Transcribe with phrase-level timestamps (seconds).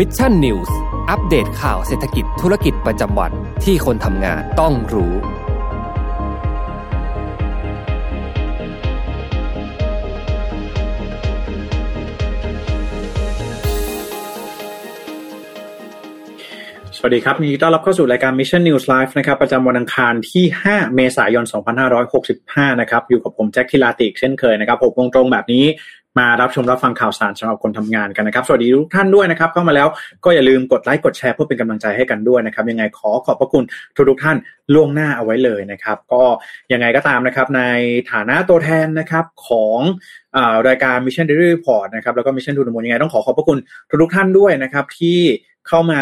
[0.00, 0.76] Mission News
[1.10, 3.32] อัปเดตข่าวเศรษฐกิจธุรกิจประจำวัน
[3.64, 5.16] ที่คนทำงานต้องรู้ ส
[17.02, 21.44] วัสดีครับยินดีต้อนรับเข้าสู่รายการ Mission News Live นะครับประจำวันอังคารที่ 5 เมษายน
[22.12, 25.64] 2565 นะครับ อยู่กับผมแจ็คทิลาติกเช่นเคยนะครับ6โมงตรงแบบนี้
[26.18, 29.88] มารับชมรับฟังข่าวสารสำหรับคนทำงานกันนะครับ สวัสดีทุกท่านด้วยนะครับ เข้ามาแล้ว
[30.24, 33.64] ก็อย่าลืมกดไลค์กดแชร์เพื่อเป็นกำลังใจให้กันด้วยนะครับ ยังไงขอขอบพระคุณ
[33.96, 34.36] ทุกทุกท่าน
[34.74, 36.22] ล่วงหน้าเอาไว้เลยนะครับ ก็
[36.72, 37.62] ยังไงก็ตามนะครับ ใน
[38.12, 39.78] ฐานะตัวแทนนะครับของ
[40.68, 43.58] รายการ Mission Daily Report นะครับแล้วก็ Mission to the Moon ยังไงต้องขอขอบพระคุณ
[43.90, 45.20] ทุกทุกท่านด้วยนะครับที่
[45.68, 46.00] เข้ามา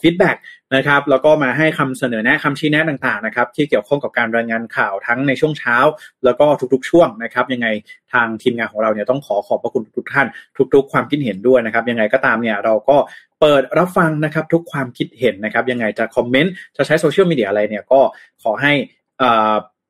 [0.00, 0.36] feedback
[0.76, 5.76] นะครับแล้วก็มาให้คำเสนอแนะคำชี้แนะต่างๆนะครับที่เกี่ยวข้องกับการรายงานข่าวทั้งในช่วงเช้า
[6.24, 7.68] แล้วก็ทุกๆช่วงนะครับยังไง
[8.12, 10.26] ทางทีมงานของเราเนี่ยต้องขอขอบพระคุณทุกท่าน
[10.74, 12.96] ทุก ๆ ความคิดเห็นด้วยนะครับยังไงก็ตามเนี่ยเราก็
[13.40, 18.00] เปิดรับฟังนะครับทุกความคิดเห็นนะครับยังไงจะคอมเมนต์จะใช้โซเชียลมีเดียอะไรเนี่ยก็
[18.42, 18.72] ขอให้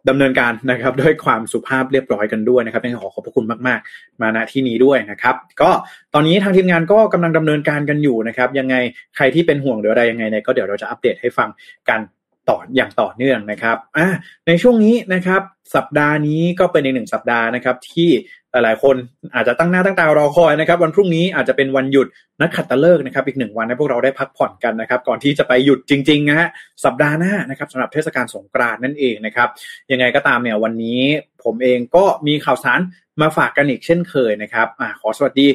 [0.09, 5.71] ดำเนินการนะครับด้วยความสุภาพเรียบร้อยกันด้วยนะครับเป็นขอขอบพระคุณมากๆ มาณที่นี้ด้วยนะครับ ก็
[6.15, 8.75] ตอนนี้ทางทีมงานก็กำลังดำเนินการกันอยู่นะครับ ยังไง
[9.17, 11.49] ใครที่เป็นห่วงหรืออะไรยังไงเนี่ยก็เดี๋ยวเราจะอัปเดตให้ฟัง
[11.89, 12.01] กัน
[12.51, 14.07] ต่ออย่างต่อเนื่องนะครับอะ
[14.47, 15.43] ในช่วงนี้นะครับ
[15.75, 18.11] สัปดาห์นี้ก็เป็นอีกหนึ่งสัปดาห์นะครับ ที่
[18.53, 18.97] หลายๆคน
[19.35, 22.07] อาจจะตั้งหน้าตั้งตารอคอยนะครับ วันพรุ่งนี้อาจจะเป็นวันหยุด
[22.41, 26.49] นักขัตฤกษ์นะครับ อีกหนึ่งวันให้พวกเราได้พักผ่อนกันนะครับ ก่อนที่จะไปหยุดจริงๆนะฮะ
[26.85, 29.49] สัปดาห์หน้านะครับสำหรับเทศกาลสงกรานต์นั่นเองนะครับ
[29.93, 31.01] ยังไงก็ตามเนี่ยวันนี้
[31.45, 32.81] ผมเองก็มีข่าวสาร
[33.21, 35.49] มาฝากกันอีกเช่นเคยนะครับอ่าขอสวัสดี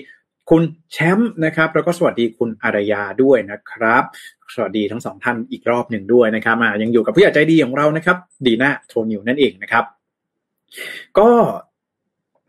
[0.49, 4.03] คุณแชมป์นะครับ แล้วก็สวัสดีคุณอารยาด้วยนะครับ
[4.55, 9.83] สวัสดีทั้งสองท่านอีกรอบหนึ่งด้วยนะครับอ่ายังอยู่กับผู้ใหญ่ใจดีของเรานะครับ ดีน่าโทนิวนั่นเองนะครับ
[11.17, 11.29] ก็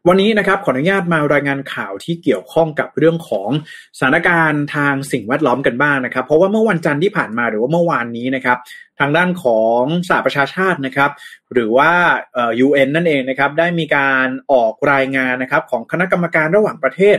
[0.09, 3.51] วันนี้นะครับขออนุญาตมารายงานข่าวที่เกี่ยวข้องกับเรื่องของ
[3.99, 8.59] สถานการณ์ทางสิ่งแวดล้อมกันบ้างนะครับ เพราะว่าเมื่อวันจันทร์ที่ผ่านมาหรือว่าเมื่อวานนี้นะครับ
[9.01, 11.11] ทางด้านของสหประชาชาตินะครับ
[11.53, 11.91] หรือว่า
[12.35, 17.19] เอ่อ UN นั่นเองนะครับ ได้มีการออกรายงานนะครับของคณะกรรมการระหว่างประเทศ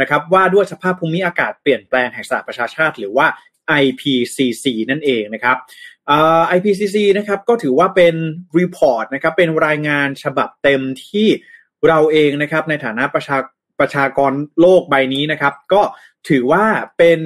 [0.00, 3.26] นะครับว่าด้วยสภาพภูมิอากาศเปลี่ยนแปลงแห่งสหประชาชาติ หรือว่า
[3.82, 5.56] IPCC นั่นเองนะครับ
[6.56, 8.14] IPCC นะครับก็ถือว่าเป็น
[8.58, 11.28] report นะครับเป็นรายงานฉบับเต็มที่
[11.88, 13.38] เราเองนะครับในฐานะประชา
[13.80, 15.82] ประชากรโลกใบนี้นะครับ ก็
[16.28, 16.64] ถือว่า
[16.98, 17.20] เป็น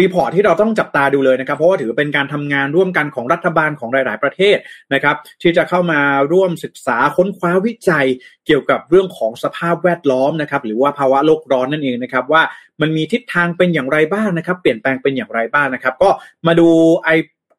[0.00, 4.56] report ที่เราต้องจับตาดูเลยนะครับ เพราะว่าถือเป็นการทำงานร่วมกันของรัฐบาลของหลาย ๆ ประเทศ
[4.94, 6.00] นะครับ ที่จะเข้ามา
[6.32, 8.06] ร่วมศึกษาค้นคว้าวิจัย
[8.46, 12.42] เกี่ยวกับเรื่องของสภาพแวดล้อมนะครับหรือว่าภาวะโลกร้อนนั่นเองนะครับว่า
[12.80, 16.10] มันมีทิศทางเป็นอย่างไรบ้างนะครับ เปลี่ยนแปลงเป็นอย่างไรบ้างนะครับ ก็
[16.46, 16.68] มาดู
[17.16, 17.18] I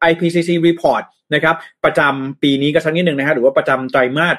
[0.10, 1.04] IPCC report
[1.34, 4.36] นะครับประจำปีนี้กันสักนิดหนึ่งนะฮะหรือว่าประจำไตรมาส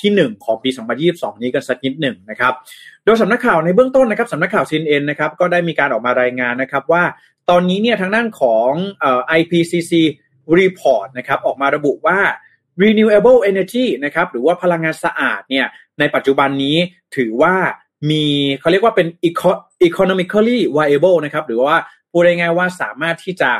[0.00, 0.70] ที่ 1 ของปี
[1.06, 2.52] 2022 นี้กันสักนิดหนึ่งนะครับ
[3.04, 7.02] โดยสำนักข่าวในเบื้องต้นนะครับสำนักข่าว CNN นะครับก็ได้มีการออกมารายงานนะครับว่า
[7.50, 8.70] ตอนนี้เนี่ยทางด้านของ
[9.38, 9.92] IPCC
[10.58, 12.18] report นะครับออกมาระบุว่า
[12.82, 15.66] renewable energy นะครับหรือว่าพลังงานสะอาดเนี่ย
[15.98, 16.76] ในปัจจุบันนี้
[17.16, 17.54] ถือว่า
[18.10, 18.24] มี
[18.60, 19.06] เขาเรียกว่าเป็น
[19.86, 21.76] economically viable นะครับหรือว่า
[22.10, 23.50] พูดง่ายๆว่าสามารถที่จะ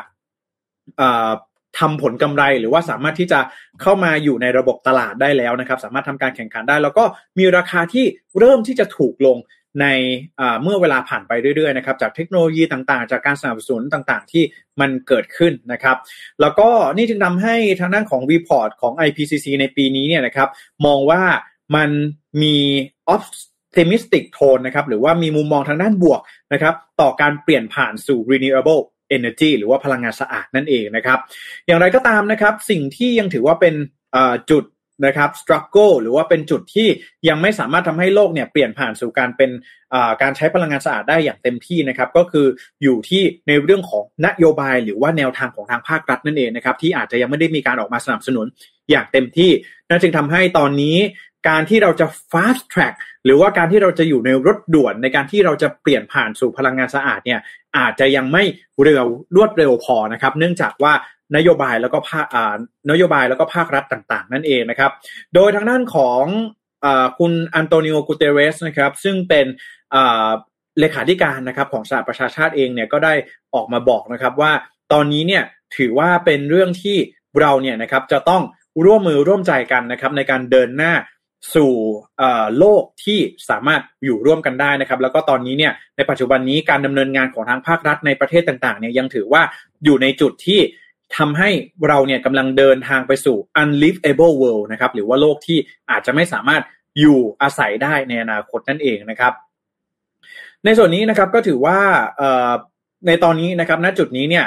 [1.78, 3.40] ทำผลกำไรหรือว่าสามารถที่จะ
[3.82, 7.04] เข้ามาอยู่ในระบบตลาดได้แล้วนะครับ สามารถทำการแข่งขันได้ แล้วก็
[7.38, 8.04] มีราคาที่
[8.38, 9.38] เริ่มที่จะถูกลง
[9.80, 9.86] ใน
[10.62, 14.42] เมื่อเวลาผ่านไปเรื่อยๆนะครับจากเทคโนโลยีต่างๆ จากการสนับสนุนต่างๆ ที่
[14.80, 15.96] มันเกิดขึ้นนะครับ
[16.40, 20.48] แล้วก็นี่จึงทำให้ทางด้านของ report ของ IPCC ในปีนี้เนี่ยนะครับ
[20.86, 21.22] มองว่า
[21.76, 21.90] มัน
[22.42, 22.56] มี
[23.14, 26.20] optimistic tone นะครับ หรือว่ามีมุมมองทางด้านบวก
[26.52, 28.82] นะครับ ต่อการเปลี่ยนผ่านสู่ renewable
[29.16, 31.18] energy หรือว่าพลังงานสะอาดนั่นเองนะครับ
[31.66, 33.74] อย่างไรก็ตามนะครับ สิ่งที่ยังถือว่าเป็น
[34.50, 34.64] จุด
[35.06, 36.88] นะครับ struggle หรือว่าเป็นจุดที่
[37.28, 39.50] ยังไม่สามารถทำให้โลกเนี่ยเปลี่ยนผ่านสู่การเป็น
[40.22, 42.46] การใช้พลังงานสะอาดได้อย่างเต็มที่นะครับ ก็คือ
[42.82, 48.46] อยู่ที่ในเรื่องของนโยบายหรือว่าแนวทางของทางภาครัฐนั่นเองนะครับ ที่อาจจะยังไม่ได้มีการออกมาสนับสนุน
[48.90, 49.50] อย่างเต็มที่
[49.88, 50.96] นั่นจึงทำให้ตอนนี้
[51.48, 57.40] การที่เราจะ fast track หรือว่าการที่เราจะอยู่ในรถด่วนในการที่เราจะเปลี่ยนผ่านสู่พลังงานสะอาดเนี่ย
[57.78, 58.44] อาจจะยังไม่
[58.82, 59.06] เร็ว
[59.36, 60.92] รวดเร็วพอนะครับ เนื่องจากว่า
[61.36, 62.26] นโยบายแล้วก็ภาค
[62.90, 64.90] นโยบายแล้วก็ภาครัฐต่าง ๆ นั่นเองนะครับ
[65.34, 66.24] โดยทางด้านของ
[66.84, 66.86] อ
[67.18, 69.46] คุณอันโตนิโอกูเตเรสนะครับซึ่งเป็น
[70.80, 73.14] เลขาธิการนะครับของสหประชาชาติเองเนี่ยก็ได้
[73.54, 74.52] ออกมาบอกนะครับว่า
[74.92, 75.42] ตอนนี้เนี่ย
[75.76, 76.96] ถือว่าเป็นเรื่องที่
[77.40, 78.42] เราเนี่ยนะครับจะต้อง
[78.84, 80.92] ร่วมมือร่วมใจกันนะครับในการเดินหน้า
[81.54, 81.72] สู่
[82.58, 83.18] โลกที่
[83.50, 89.42] สามารถอยู่ร่วมกันได้นะครับ แล้วก็ตอนนี้เนี่ยในปัจจุบันนี้การดำเนินงานของทางภาครัฐในประเทศต่างๆเนี่ยยังถือว่า
[89.84, 90.60] อยู่ในจุดที่
[91.16, 91.50] ทำให้
[91.88, 95.58] เราเนี่ยกำลังเดินทางไปสู่ unlivable world นะครับหรือว่าโลกที่
[95.90, 96.62] อาจจะไม่สามารถ
[97.00, 99.32] อยู่อาศัยได้ในอนาคตนั่นเองนะครับ
[100.64, 101.78] ในส่วนนี้นะครับก็ถือว่า
[103.06, 104.46] ในตอนนี้นะครับณจุดนี้เนี่ย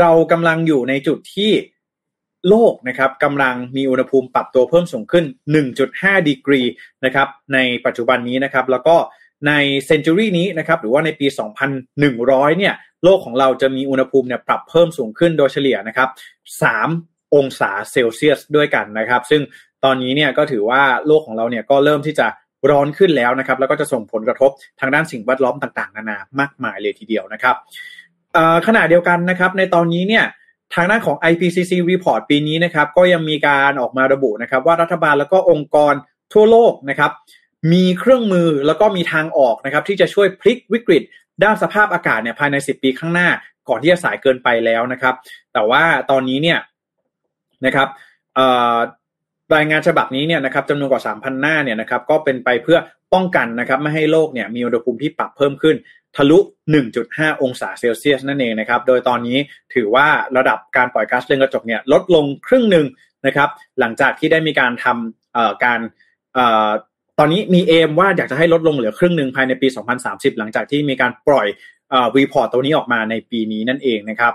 [0.00, 1.50] เรากำลังอยู่ในจุดที่
[2.48, 5.24] โลกนะครับกำลังมีอุณหภูมิปรับตัวเพิ่มสูงขึ้น
[5.76, 6.60] 1.5 ดีกรี
[7.04, 8.96] นะครับในปัจจุบันนี้นะครับแล้วก็
[9.48, 9.52] ใน
[9.86, 11.26] เซนจูรีนี้นะครับหรือว่าในปี
[11.92, 16.08] 2100 เนี่ยโลกของเราจะมีอุณหภูมิเนี่ยปรับเพิ่มสูงขึ้นโดยเฉลี่ยนะครับ
[16.72, 19.42] 3 องศาเซลเซียสด้วยกันนะครับ ซึ่ง
[19.84, 22.26] ตอนนี้เนี่ยก็ถือว่าโลกของเราเนี่ยก็เริ่มที่จะ
[22.70, 24.50] ร้อนขึ้นแล้วนะครับ แล้วก็จะส่งผลกระทบ
[24.80, 27.56] ทางด้านสิ่งแวดล้อมต่างๆ นานามากมายเลยทีเดียวนะครับ
[28.66, 30.24] ขณะเดียวกันนะครับในตอนนี้เนี่ย
[30.74, 35.94] ทางด้านของ IPCC report ปีนี้นะครับ ก็ยังมีการออกมาระบุนะครับ ว่ารัฐบาลแล้วก็องค์กร
[36.32, 37.10] ทั่วโลกนะครับ
[37.72, 41.02] มีเครื่องมือแล้วก็มีทางออกนะครับ ที่จะช่วยพลิกวิกฤต
[41.42, 43.28] ด้านสภาพอากาศเนี่ยภายใน 10 ปีข้างหน้า
[43.68, 45.14] ก่อนที่จะสายเกินไปแล้วนะครับ
[45.52, 46.58] แต่ว่าตอนนี้เนี่ย
[47.66, 47.88] นะครับ
[49.54, 52.78] รายงานฉบับนี้เนี่ยนะครับจำนวนกว่า 3,000 หน้าเนี่ยนะครับ ก็เป็นไปเพื่อ
[53.14, 55.76] ป้องกันนะครับ ไม่ให้โลกเนี่ยมีอุณหภูมิที่ปรับเพิ่มขึ้น
[56.16, 56.38] ทะลุ
[56.90, 59.38] 1.5 องศาเซลเซียสนั่นเองนะครับ โดยตอนนี้
[59.74, 62.86] ถือว่าระดับการปล่อยก๊าซเรือนกระจกเนี่ยลดลงครึ่งหนึ่ง
[63.26, 63.48] นะครับ
[63.80, 65.80] หลังจากที่ได้มีการทำการ
[67.18, 69.68] ตอนนี้มี aim ว่าอยากจะให้ลดลงเหลือครึ่งหนึ่งภายในปี
[70.02, 71.46] 2030 หลังจากที่มีการปล่อย
[72.18, 74.32] report ตัวนี้ออกมาในปีนี้นั่นเองนะครับ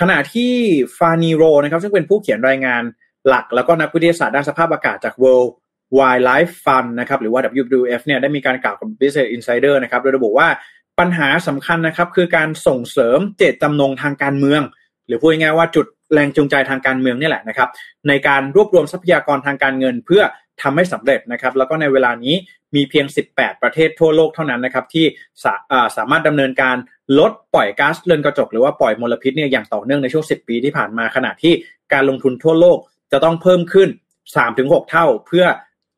[0.00, 0.52] ขณะที่สเต
[0.98, 2.82] ฟานีโรนะครับซึ่งเป็นผู้เขียนรายงาน
[3.28, 5.50] หลัก แล้วก็นักวิทยาศาสตร์ด้านสภาพอากาศจาก World
[5.98, 10.48] Wildlife Fund นะครับหรือว่า WWF เนี่ยได้มีการกล่าวกับ Business Insider นะครับโดยระบุว่า
[11.00, 14.62] ปัญหาสำคัญนะครับ คือการส่งเสริมเจตจำนงทางการเมือง
[15.06, 17.68] หรือพูดง่ายๆว่าจุดแรงจูงใจทางการเมืองนี่แหละนะครับ
[18.08, 20.22] ในการรวบรวมทรัพยากรทางการเงิน เพื่อ
[20.62, 22.34] ทำให้สำเร็จนะครับ แล้วก็ในเวลานี้
[22.74, 25.06] มีเพียง 18 ประเทศทั่วโลกเท่านั้นนะครับ ที่
[25.44, 25.54] สา
[25.96, 26.76] สามารถดำเนินการ
[27.18, 31.52] ลดปล่อยก๊าซเรือนกระจก หรือว่าปล่อยมลพิษเนี่ยอย่างต่อเนื่องในช่วง 10 ปีที่ผ่านมาขณะที่
[31.92, 32.78] การลงทุนทั่วโลก
[33.12, 33.88] จะต้องเพิ่มขึ้น
[34.40, 35.44] 3-6 เท่า เพื่อ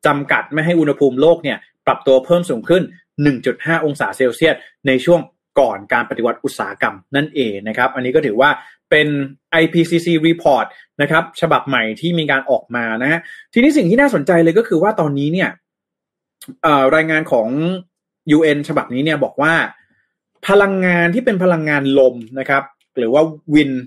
[0.05, 2.83] จำกัดไม่ให้อุณหภูมิโลกเนี่ยปรับตัวเพิ่มสูงขึ้น
[3.21, 4.55] 1.5 องศาเซลเซียส
[4.87, 5.19] ในช่วง
[5.59, 8.49] ก่อนการปฏิวัติอุตสาหกรรมนั่นเองนะครับ อันนี้ก็ถือว่า
[8.91, 9.07] เป็น
[9.61, 10.65] IPCC report
[11.01, 13.19] นะครับฉบับใหม่ที่มีการออกมานะฮะ
[13.53, 15.49] ทีนี้สิ่งที่น่าสนใจเลยก็คือว่าตอนนี้เนี่ย
[16.95, 17.47] รายงานของ
[18.37, 19.53] UN ฉบับนี้เนี่ยบอกว่า
[20.47, 22.63] พลังงานที่เป็นพลังงานลมนะครับ
[22.97, 23.23] หรือว่า
[23.53, 23.77] wind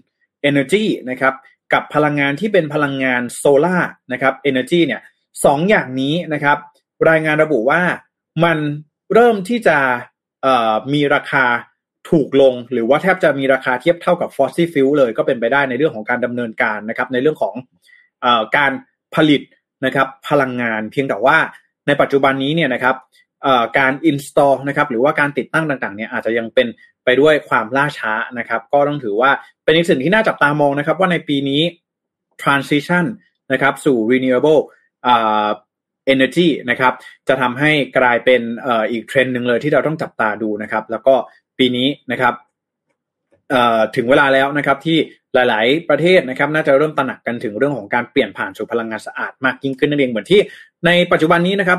[0.49, 1.35] energy นะครับ
[1.73, 5.01] กับพลังงานที่เป็นพลังงานโซลาร์นะครับ Energy เนี่ย
[5.45, 6.59] สองอย่างนี้นะครับ
[7.11, 7.81] รายงานระบุว่า
[8.45, 8.59] มัน
[9.15, 9.79] เริ่มที่จะ
[10.95, 11.45] มีราคา
[12.11, 17.55] ถูกลง หรือว่าแทบจะมีราคาเทียบเท่ากับ fossil fuel เลยก็เป็นไปได้ในเรื่องของการดำเนินการนะครับในเรื่องของ
[18.25, 18.27] อ
[18.57, 18.73] การ
[19.15, 19.43] ผลิต
[19.85, 21.37] นะครับพลังงานเพียงแต่ว่า
[21.87, 22.97] ในปัจจุบันนี้เนี่ยนะครับ
[23.79, 26.67] การ install นะครับหรือว่าการติดตั้งต่างๆเนี่ยอาจจะยังเป็น
[27.05, 29.31] ไปด้วยความล่าช้านะครับ ก็ต้องถือว่า
[29.65, 31.63] เป็นอีกสิ่งที่น่าจับตามองนะครับ ว่าในปีนี้
[32.43, 33.05] transition
[33.53, 34.61] นะครับสู่ renewable
[36.13, 36.93] energy นะครับ
[37.29, 41.15] จะทำให้กลายเป็นออีกเทรนด์หนึ่งเลยที่เราต้องจับตาดูนะครับ แล้วก็
[41.59, 42.35] ปีนี้นะครับ
[43.97, 44.99] ถึงเวลาแล้วนะครับที่
[45.35, 50.41] หลาย ๆ ประเทศนะครับน่าจะเริ่มตระหนักกันถึงเรื่องของการเปลี่ยนผ่านสู่พลังงานสะอาดมากยิ่งขึ้นนั่นเองเหมือนที่
[50.87, 51.79] ในปัจจุบันนี้นะครับ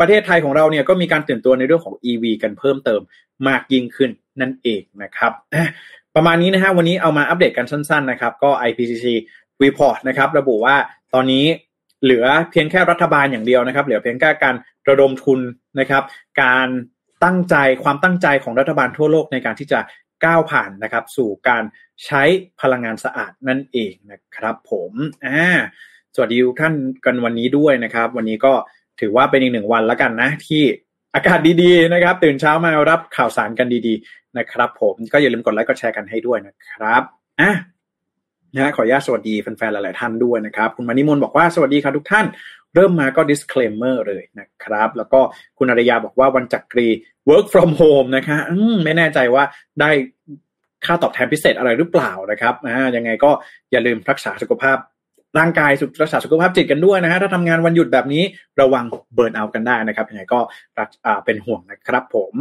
[0.00, 3.00] ประเทศไทยของเราเนี่ยก็มีการตื่นตัวในเรื่องของ EV กันเพิ่มเติม
[3.48, 4.10] มากยิ่งขึ้น
[4.40, 5.32] นั่นเองนะครับ
[6.14, 9.06] ประมาณนี้นะฮะวันนี้เอามาอัปเดตกันสั้น ๆ นะครับ ก็ IPCC
[9.64, 10.76] report นะครับระบุว่า
[11.14, 11.44] ตอนนี้
[12.02, 14.54] เหลือเพียงแค่รัฐบาลอย่างเดียวนะครับ เหลือเพียงแค่การ
[14.88, 15.40] ระดมทุน
[15.80, 16.02] นะครับ
[16.42, 16.68] การ
[17.24, 19.80] ตั้งใจความตั้งใจของรัฐบาลทั่วโลกในการที่จะ
[20.24, 21.64] ก้าวผ่านนะครับ สู่การ
[22.04, 22.22] ใช้
[22.60, 24.92] พลังงานสะอาดนั่นเองนะครับ ผม
[25.24, 25.48] อ่า
[26.14, 26.74] สวัสดีทุกท่าน
[27.04, 28.52] กันวันนี้ด้วยนะครับ วันนี้ก็
[29.00, 30.62] ถือว่าเป็นอีกหนึ่งวันแล้วกันนะ ที่
[31.14, 37.02] อากาศดีๆนะครับ ตื่นเช้ามารับข่าวสารกันดีๆ นะครับ ผมก็อย่าลืมกดไลค์กดแชร์กันให้ด้วยนะครับ
[37.40, 37.50] อะ
[38.56, 42.26] นะขออนุญาตสวัสดีแฟนๆหลายๆท่านด้วยนะครับคุณมานิมนบอกว่าสวัสดีครับทุกท่าน
[42.74, 45.20] เริ่มมาก็ disclaimer เลยนะครับ แล้วก็
[45.58, 46.88] คุณอารยาบอกว่าวันจักรี
[47.30, 48.38] work from home นะคะ
[48.84, 49.44] ไม่แน่ใจว่า
[49.80, 49.90] ได้
[50.86, 53.30] ค่าตอบแทนพิเศษอะไรหรือเปล่านะครับอ่ายังไงก็
[53.70, 54.78] อย่าลืมรักษาสุขภาพ
[55.38, 55.70] ร่างกาย
[56.02, 58.22] รักษาสุขภาพจิตกันด้วยนะฮะถ้าทำงานวันหยุดแบบนี้
[58.60, 60.40] ระวังเบิร์นเอากันได้นะครับยังไงก็
[60.78, 60.88] รัก
[61.24, 62.34] เป็นห่วงนะครับผม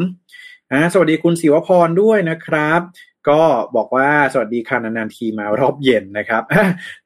[0.94, 2.82] สวัสดีคุณศิวพรด้วยนะครับ
[3.30, 3.42] ก็
[3.76, 6.44] บอกว่าสวัสดีค่ะนานๆทีมารอบเย็นนะครับ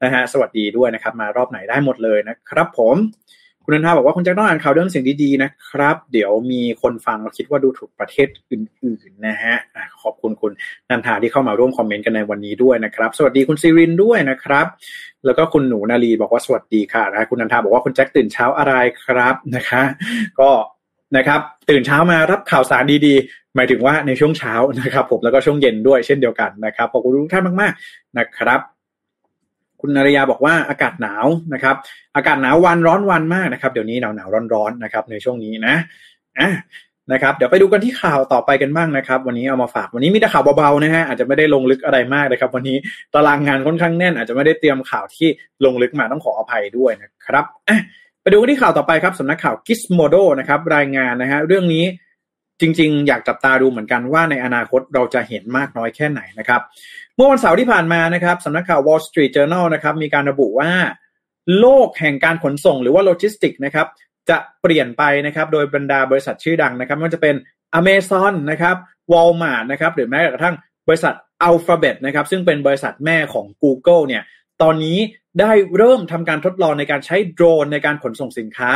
[0.03, 2.95] นะฮะสวัสดีด้วยนะครับ มารอบไหนได้หมดเลยนะครับ ผม
[3.65, 9.55] คุณนันทาบอกว่าคุณจะต้องอ่านข่าวเรื่องสิ่งดีๆนะครับ เดี๋ยวมีคนฟังเราคิดว่าดูถูกประเทศอื่นๆนะฮะ
[10.01, 10.51] ขอบคุณคุณ
[10.89, 14.65] นันทาที่เข้ามาร่วมคอมเมนต์กันในวันนี้ด้วยนะครับ สวัสดีคุณซีรินด้วยนะครับ
[15.25, 18.73] แล้วก็คุณหนูนาลีบอกว่าสวัสดีค่ะนะคุณนันทาบอกว่าคุณแจ็คตื่นเช้าอะไร
[19.03, 19.83] ครับนะคะ
[20.39, 20.49] ก็
[21.17, 21.39] นะครับ
[21.69, 28.59] ตื่นเช้ามารับข่าวสารดีๆ หมายถึงว่าในช่วงเช้านะครับ ผมแล้วก็ช่วงเย็นด้วยเช่นเดียวกันนะครับขอบคุณทุกท่านมากๆนะครับ
[29.81, 31.75] คุณนารยาบอกว่าอากาศหนาวนะครับ
[32.15, 35.75] อากาศหนาววันร้อนวันมากนะครับ เดี๋ยวนี้หนาวหนาวร้อนร้อนนะครับ ในช่วงนี้นะ
[36.39, 36.49] อะ
[37.11, 42.77] นะครับเดี๋ยวไปดูกันที่ข่าวต่อไปกันบ้างนะครับ วันนี้เอามาฝากวันนี้มีแต่ข่าวเบาๆนะฮะอาจจะไม่ได้ลงลึกอะไรมากนะครับ วันนี้
[43.13, 45.27] ตารางงานค่อนข้างแน่น อาจจะไม่ได้เตรียมข่าวที่
[45.65, 47.45] ลงลึกมาต้องขออภัยด้วยนะครับ
[48.21, 51.85] ไปดูที่ข่าวต่อไปครับสำนักข่าว Gizmodo นะครับรายงานนะฮะเรื่องนี้
[52.61, 56.61] จริง ๆ อยากจับตาดูเหมือนกันว่าในอนาคตเราจะเห็นมากน้อยแค่ไหนนะครับ
[57.15, 60.71] เมื่อวันเสาร์ที่ผ่านมานะครับสำนักข่าว Wall Street Journal นะครับมีการระบุว่า
[61.59, 63.87] โลกแห่งการขนส่งหรือว่าโลจิสติกนะครับ
[64.29, 67.35] จะเปลี่ยนไปนะครับโดยบรรดาบริษัทชื่อดังนะครับไม่ว่าจะเป็น
[67.79, 68.75] Amazon นะครับ
[69.11, 70.55] Walmart นะครับหรือแม้กระทั่ง
[70.87, 71.13] บริษัท
[71.47, 74.23] Alphabet นะครับซึ่งเป็นบริษัทแม่ของ Google เนี่ย
[74.61, 74.97] ตอนนี้
[75.39, 78.71] ได้เริ่มทำการทดลองในการใช้โดรนในการขนส่งสินค้า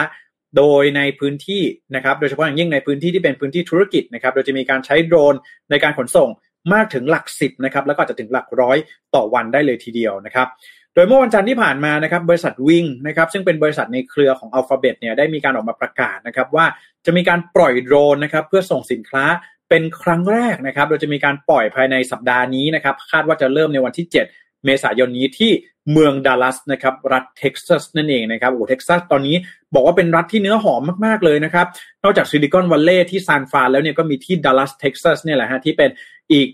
[0.57, 1.63] โดยในพื้นที่
[1.95, 5.35] นะครับโดยเฉพาะอย่างยิ่งในพื้นที่ที่เป็นพื้นที่ธุรกิจนะครับโดยจะมีการใช้โดรน
[5.69, 6.29] ในการขนส่ง
[6.73, 8.77] มากถึงหลักสิบนะครับแล้วก็จะถึงหลักร้อย
[9.15, 10.47] ต่อวันได้เลยทีเดียวนะครับ
[10.93, 16.65] โดยเมื่อวันจันทร์ที่ผ่านมานะครับบริษัทวิงนะครับซึ่งเป็นบริษัทในเครือของ Alphabet เนี่ยได้มีการออกมาประกาศนะครับว่า
[17.05, 19.25] จะมีการปล่อยโดรนนะครับเพื่อส่งสินค้า
[19.69, 25.51] เป็นครั้งแรกนะครับโดยจะมีการปล่อยภายในสัปดาห์นี้นะครับคาดว่าจะเริ่มในวันที่ 7 เมษายนนี้ที่
[25.91, 29.35] เมืองดัลลัสนะครับ รัฐเท็กซัสนั่นเองนะครับโอ้เท็กซัสตอนนี้
[29.73, 31.67] บอกว่าเป็นรัฐที่เนื้อหอมมาก ๆ เลยนะครับ
[32.03, 35.89] นอกจากซิลิคอนวัลเลย์ที่ซานฟรานแล้วเนี่ยก็มีที่ดัลลัสเท็กซัสเนี่ยแหละฮะที่เป็น
[36.31, 36.47] อีก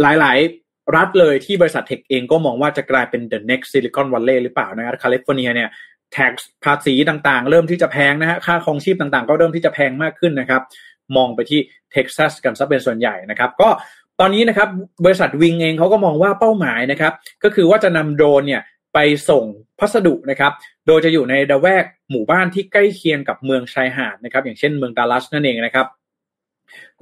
[0.00, 0.38] หลาย
[0.96, 5.68] รัฐเลยที่บริษัท tech เองก็มองว่าจะกลายเป็น the next Silicon Valley หรือเปล่านะครับแคลิฟอร์เนียเนี่ย
[6.12, 6.32] tax
[6.64, 10.62] ภาษีต่างๆ เริ่มที่จะแพงนะฮะค่าครองชีพต่างๆ ก็เริ่มที่จะแพงมากขึ้นนะครับ
[11.16, 11.60] มองไปที่
[11.92, 13.68] เท็กซัสกันซะเป็นส่วนใหญ่นะครับ ก็
[14.20, 14.68] ตอนนี้นะครับ
[15.04, 17.12] บริษัทวิงเองเขาก็มองว่าเป้าหมายนะครับ
[17.44, 18.62] ก็คือว่าจะนำโดรนเนี่ย
[18.98, 19.44] ไปส่ง
[19.80, 20.52] พัสดุนะครับ
[20.86, 25.86] โดยจะอยู่ในระแวกหมู่บ้านที่ใกล้เคียงกับเมืองชายหาดนะครับ อย่างเช่นเมืองดัลลัสนั่นเองนะครับ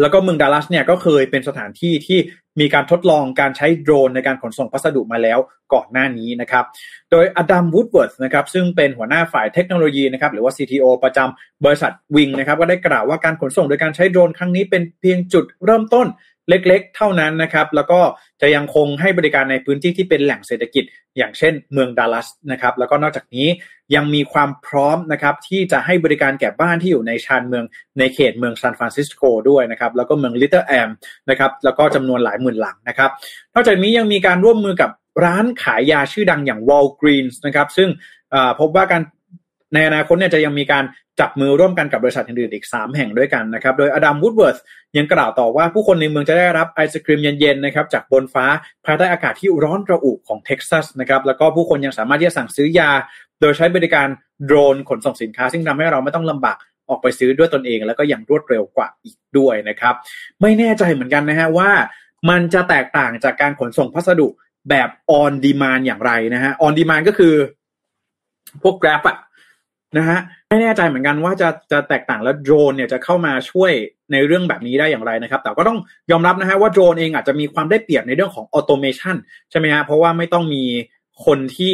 [0.00, 2.18] แล้วก็เมืองดัลลัสเนี่ยก็เคยเป็นสถานที่ที่
[2.60, 5.38] มีการทดลองการใช้โดรนในการขนส่งพัสดุมาแล้ว
[5.72, 6.64] ก่อนหน้านี้นะครับ
[7.10, 16.06] โดยอดัมวูดเวิร์ธนะครับซึ่งเป็นหัวหน้าฝ่ายเทคโนโลยีนะครับหรือว่า CTO ประจำบริษัทวิงนะครับก็ได้กล่าวว่าการขนส่งโดยการใช้โดรนครั้งนี้เป็นเพียงจุดเริ่มต้น
[16.48, 18.00] เล็กๆ เท่านั้นนะครับ แล้วก็
[18.40, 20.84] จะยังคงให้บริการในพื้นที่ที่เป็นแหล่งเศรษฐกิจ
[21.16, 23.48] อย่างเช่นเมืองดัลลัสนะครับแล้วก็นอกจากนี้
[23.94, 27.64] ยังมีความพร้อมนะครับที่จะให้บริการแก่บ้านที่อยู่ในชานเมือง
[27.98, 30.90] ในเขตเมืองซานฟรานซิสโกด้วยนะครับแล้วก็เมืองลิตเติ้ลเอล์ม
[31.30, 33.10] นะครับแล้วก็จำนวนหลายหมื่นหลังนะครับ
[33.54, 34.90] นอกจากนี้ยังมีการร่วมมือกับ
[35.24, 37.88] ร้านขายยาชื่อดังอย่าง Walgreens นะครับซึ่ง
[38.60, 39.02] พบว่าการ
[39.74, 40.84] ในอนาคตเนี่ยจะยังมีการ
[41.20, 44.56] จับมือร่วมกันกับบริษัทอื่นๆอีก 3 แห่งด้วยกันนะครับ โดยอดัมวูดเวิร์ธ
[44.96, 48.46] ยังกล่าวต่อว่าผู้คนในเมืองจะได้รับไอศครีมเย็นๆนะครับจากบนฟ้า
[48.84, 52.90] ภายใต้อากาศที่ร้อนระอุของเท็กซัสนะครับแล้วก็ผู้คนยังสามารถที่จะสั่งซื้อยา
[53.40, 54.08] โดยใช้บริการ
[54.46, 56.56] โดรนขนส่งสินค้า ซึ่งทำให้เราไม่ต้องลำบาก
[56.88, 59.94] ออกไปซื้อด้วยตนเอง แล้วก็ย่างรวดเร็วกว่าอีกด้วยนะครับ
[60.40, 61.70] ไม่แน่ใจเหมือนกันนะฮะว่า
[62.30, 64.28] มันจะแตกต่างจากการขนส่งพัสดุ
[64.70, 64.88] แบบ
[65.20, 67.34] on demand อย่างไรนะฮะ on demand ก็คือ
[68.62, 69.16] พวก Grab อะ
[69.96, 73.72] นะฮะไม่แน่ใจเหมือนกันว่าจะจะแตกต่างแล้วโดรนเนี่ยจะเข้ามาช่วย
[74.12, 75.78] ในเรื่องแบบนี้ได้อย่างไรนะครับ แต่ก็ต้อง
[76.10, 79.16] ยอมรับนะฮะว่าโดรนเองอาจจะมีความได้เปรียบในเรื่องของออโตเมชัน
[79.50, 80.64] ใช่ไหมฮะเพราะว่าไม่ต้องมี
[81.24, 81.72] คนที่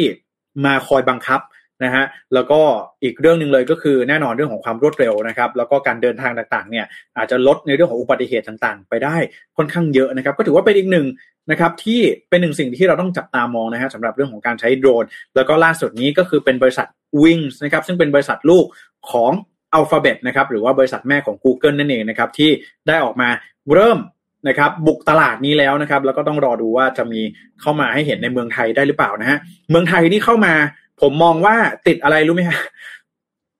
[0.65, 1.39] มาคอยบังคับ
[1.83, 2.59] นะฮะแล้วก็
[3.03, 6.85] อีกเรื่องหนึ่งเลยก็คือแน่นอนเรื่องของความรวดเร็วนะครับ แล้วก็การเดินทางต่างๆเนี่ย
[7.17, 9.15] อาจจะลดในเรื่องของอุบัติเหตุต่างๆ ไปได้
[9.57, 11.07] ค่อนข้างเยอะนะครับ ก็ถือว่าเป็นอีกหนึ่ง
[11.51, 16.87] นะครับที่เป็นหนึ่งสิ่งที่เราต้องจับตามองนะฮะสำหรับเรื่องของการใช้โดรน แล้วก็ล่าสุดนี้ก็คือเป็นบริษัท
[17.23, 18.65] Wings นะครับซึ่งเป็นบริษัทลูก
[19.11, 19.31] ของ
[19.77, 22.49] Alphabet นะครับหรือว่าบริษัทแม่ของ Google นั่นเองนะครับที่
[22.87, 23.29] ได้ออกมา
[23.73, 23.99] เริ่ม
[24.47, 27.21] นะครับบุกตลาดนี้แล้วนะครับ แล้วก็ต้องรอดูว่าจะมี
[27.61, 29.37] เข้ามาให้เห็นในเมืองไทยได้หรือเปล่านะฮะ
[29.69, 30.53] เมืองไทยนี่เข้ามา
[31.01, 31.55] ผมมองว่า
[31.87, 32.59] ติดอะไรรู้ไหมฮะ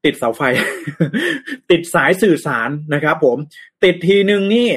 [0.06, 0.42] ติดเสาไฟ
[1.72, 3.38] ติดสายสื่อสารนะครับ ผม
[3.84, 4.70] ติดทีหนึ่งนี่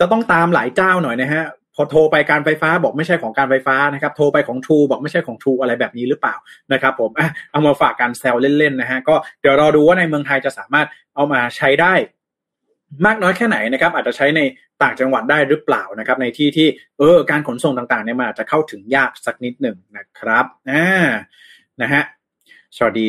[0.00, 6.34] จะต้องตามหลายเจ้าหน่อยนะฮะพอโทรไปการไฟฟ้าบอกไม่ใช่ของการไฟฟ้านะครับ โทรไปของทูบอกไม่ใช่ของทูอะไรแบบนี้หรือเปล่า
[6.72, 11.94] นะครับ ผมอะเอามาฝากการแซวเล่นๆนะฮะก็เดี๋ยวรอดูว่าในเมืองไทยจะสามารถเอามาใช้ได้
[13.06, 14.40] มากน้อยแค่ไหนนะครับ อาจจะใช้ใน
[14.82, 16.66] ต่างจังหวัดได้หรือเปล่านะครับ ในที่ที่
[16.98, 20.86] เออการขนส่งต่างๆเนี่ยมันอาจจะเข้าถึงยากสักนิดหนึ่งนะครับอ่า
[21.82, 22.02] นะฮะ
[22.76, 23.08] สวัสดี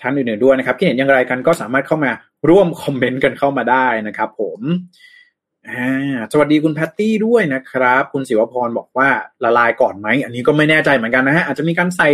[0.00, 2.10] ท่านอื่นๆด้วยนะครับที่เห็นอย่างไรกันก็สามารถเข้ามา
[2.48, 4.60] ร่วมคอมเมนต์กันเข้ามาได้นะครับ ผม
[6.32, 9.08] สวัสดีคุณแพตตี้ด้วยนะครับ คุณศิวพรบอกว่า
[9.44, 12.08] ละลายก่อนไหม อันนี้ก็ไม่แน่ใจเหมือนกันนะฮะอาจจะมีการใส่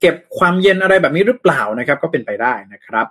[0.00, 3.06] เก็บความเย็นอะไรแบบนี้หรือเปล่านะครับ ก็เป็นไปได้นะครับ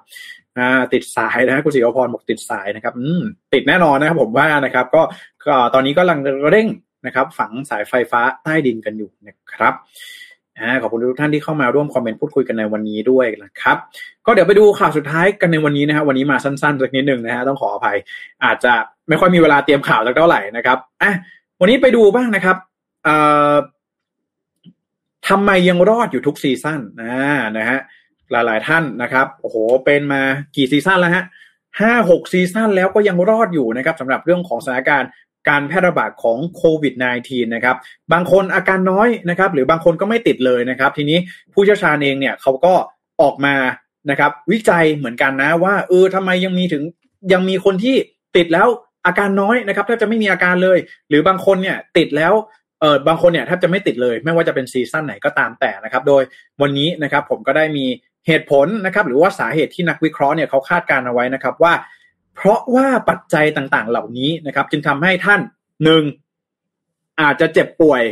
[0.93, 3.21] ติดสายนะคุณศิวพรบอกติดสายนะครับ อืม
[3.53, 5.01] ติดแน่นอนนะครับ ผมว่านะครับ ก็
[5.45, 6.19] ก็ตอนนี้ก็กำลัง
[6.49, 6.67] เร่ง
[7.05, 9.73] นะครับ ฝังสายไฟฟ้าใต้ดินกันอยู่นะครับ
[10.81, 13.77] ขอบคุณทุกท่านที่เข้ามาร่วมคอมเมนต์พูดคุยกันในวันนี้ด้วยนะครับ
[14.25, 17.97] ก็เดี๋ยวไปดูข่าวสุดท้ายกันในวันนี้นะฮะวันนี้มาสั้นๆสักนิดหนึ่งนะฮะต้องขออภัย
[18.45, 18.73] อาจจะ
[19.09, 21.13] ไม่ค่อยมีเวลาเตรียมข่าวสักเท่าไหร่นะครับอะ
[21.59, 22.57] วันนี้ไปดูบ้างนะครับ
[23.03, 23.15] เอ่
[23.53, 23.55] อ
[25.29, 27.13] ทำไมยังรอดอยู่ทุกซีซั่นนะ
[27.57, 27.79] นะฮะ
[28.31, 30.21] หลายๆท่านนะครับโอ้โหเป็นมา
[30.55, 31.23] กี่ซีซั่นแล้วฮะ
[31.79, 35.09] ห้าหกซีซั่นแล้วก็ยังรอดอยู่นะครับสำหรับเรื่องของสถานการณ์
[35.49, 36.93] การแพร่ระบาดของโควิด
[37.23, 37.75] -19 นะครับ
[38.13, 41.17] บางคนอาการน้อยนะครับ หรือบางคนก็ไม่ติดเลยนะครับ ทีนี้
[41.53, 42.73] ผู้เชี่ยวชาญเองเนี่ยเขาก็
[43.21, 43.55] ออกมา
[44.09, 46.83] นะครับวิจัยเหมือนกันนะว่าเออทำไมยังมีถึง
[47.33, 47.95] ยังมีคนที่
[48.37, 48.67] ติดแล้ว
[49.05, 50.77] อาการน้อยนะครับแทบจะไม่มีอาการเลย
[51.09, 52.33] หรือบางคนเนี่ยติดแล้ว
[52.79, 56.23] เออบางคนเนี่ยแทบจะไม่ติดเลย ไม่ว่าจะเป็นซีซั่นไหนก็ตามแต่นะครับ โดย
[56.61, 57.85] วันนี้นะครับผมก็ได้มี
[58.27, 61.73] เหตุผลนะครับ หรือว่าสาเหตุที่นักวิเคราะห์เนี่ยเขาคาดการเอาไว้นะครับว่า
[62.35, 65.41] เพราะว่าปัจจัยต่างๆ เหล่านี้นะครับ จึงทำให้ท่าน
[65.83, 66.03] หนึ่ง
[67.21, 68.03] อาจจะเจ็บป่วย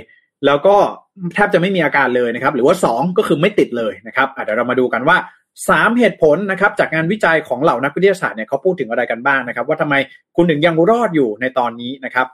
[0.46, 0.76] แล้วก็
[1.34, 5.18] แทบจะไม่มีอาการเลยนะครับ หรือว่าสองก็คือไม่ติดเลยนะครับเดี๋ยวเรามาดูกันว่า
[5.70, 9.96] สามเหตุผลนะครับจากงานวิจัยของเหล่านักวิทยาศาสตร์เนี่ยเขาพูดถึงอะไรกันบ้างนะครับ ว่าทำไม
[10.36, 12.28] คุณถึงยังรอดอยู่ในตอนนี้นะครับ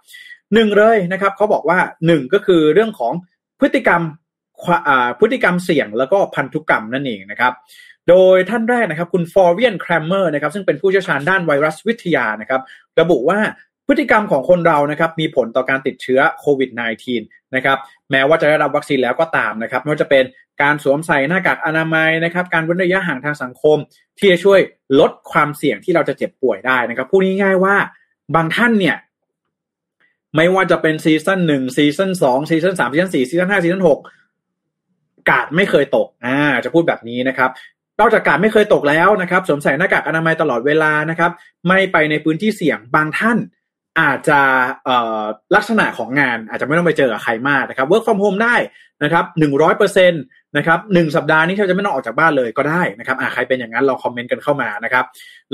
[0.53, 3.13] หนึ่งเลยนะครับเขาบอกว่าหนึ่งก็คือเรื่องของ
[3.59, 4.01] พฤติกรรม
[5.19, 7.53] พฤติกรรมเสี่ยงแล้วก็พันธุกรรมนั่นเองนะครับ
[8.09, 12.61] โดยท่านแรกนะครับคุณฟลอเรียนแครมเมอร์นะครับซึ่งเป็นผู้เชี่ยวชาญด้านไวรัสวิทยานะครับ
[12.99, 13.39] ระบุว่า
[13.87, 16.69] พฤติกรรมของคนเรานะครับมีผลต่อการติดเชื้อโควิด
[17.13, 17.77] -19 นะครับ
[18.11, 20.23] แม้ว่าจะได้รับวัคซีนแล้วก็ตามนะครับไม่ว่าจะเป็น
[20.61, 23.77] การสวมใส่หน้ากากอนามัยนะครับการเว้นระยะห่างทางสังคม
[24.17, 24.59] ที่จะช่วย
[24.99, 27.75] ลดความเสี่ยงที่เราจะเจ็บป่วยได้นะครับพูดง่ายๆว่า
[28.35, 28.95] บางท่านเนี่ย
[30.35, 33.99] ไม่ว่าจะเป็นซีซั่นหนึ่งซีซั่นสองซีซั่นสามซีซั่นสี่ซีซั่นห้าซีซั่นหก
[35.29, 37.49] การ์ดไม่เคยตกอ่าจะพูดแบบนี้นะครับ
[37.99, 41.31] นอกจากการ์ดไม่เคยตกแล้วนะครับสวมใส่หน้ากากอนามัยตลอดเวลานะครับ
[41.67, 43.37] ไม่ไปในพื้นที่เสี่ยงบางท่าน
[43.99, 44.39] อาจจะ
[45.55, 48.55] ลักษณะของงานอาจจะไม่ต้องไปเจอกับใครมากนะครับ work from home ได้
[49.03, 50.23] นะครับหนึ่งร้อยเปอร์เซ็นต์
[50.57, 55.05] นะครับหนึ่งสัปดาห์นี้เราจะไม่ต้องออกจากบ้านเลยก็ได้นะครับอ่าใครเป็นอย่างนั้นลองคอมเมนต์กันเข้ามานะครับ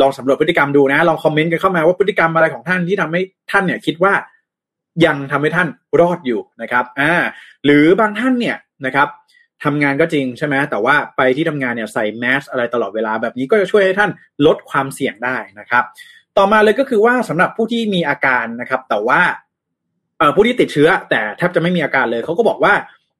[0.01, 3.21] ลองสำรวจพฤติกรรมดูนะ ลองคอมเมนต์กันเข้ามาว่าพฤติกรรมอะไรของท่านที่ทำให้
[3.51, 4.13] ท่านเนี่ยคิดว่า
[5.05, 5.67] ยังทำให้ท่าน
[5.99, 7.13] รอดอยู่นะครับอ่า
[7.65, 9.07] หรือบางท่านเนี่ยนะครับ
[9.63, 14.11] ทำงานก็จริงใช่ไหมแต่ว่าไปที่ทำงานเนี่ยใส่แมสอะไรตลอดเวลาแบบนี้ก็จะช่วยให้ท่าน
[14.45, 15.83] ลดความเสี่ยงได้นะครับ
[16.37, 19.21] ต่อมาเลยก็คือว่าสำหรับผู้ที่มีอาการนะครับ แต่ว่า
[20.35, 22.73] ผู้ที่ติดเชื้อ แต่แทบจะไม่มีอาการเลยเขาก็บอกว่า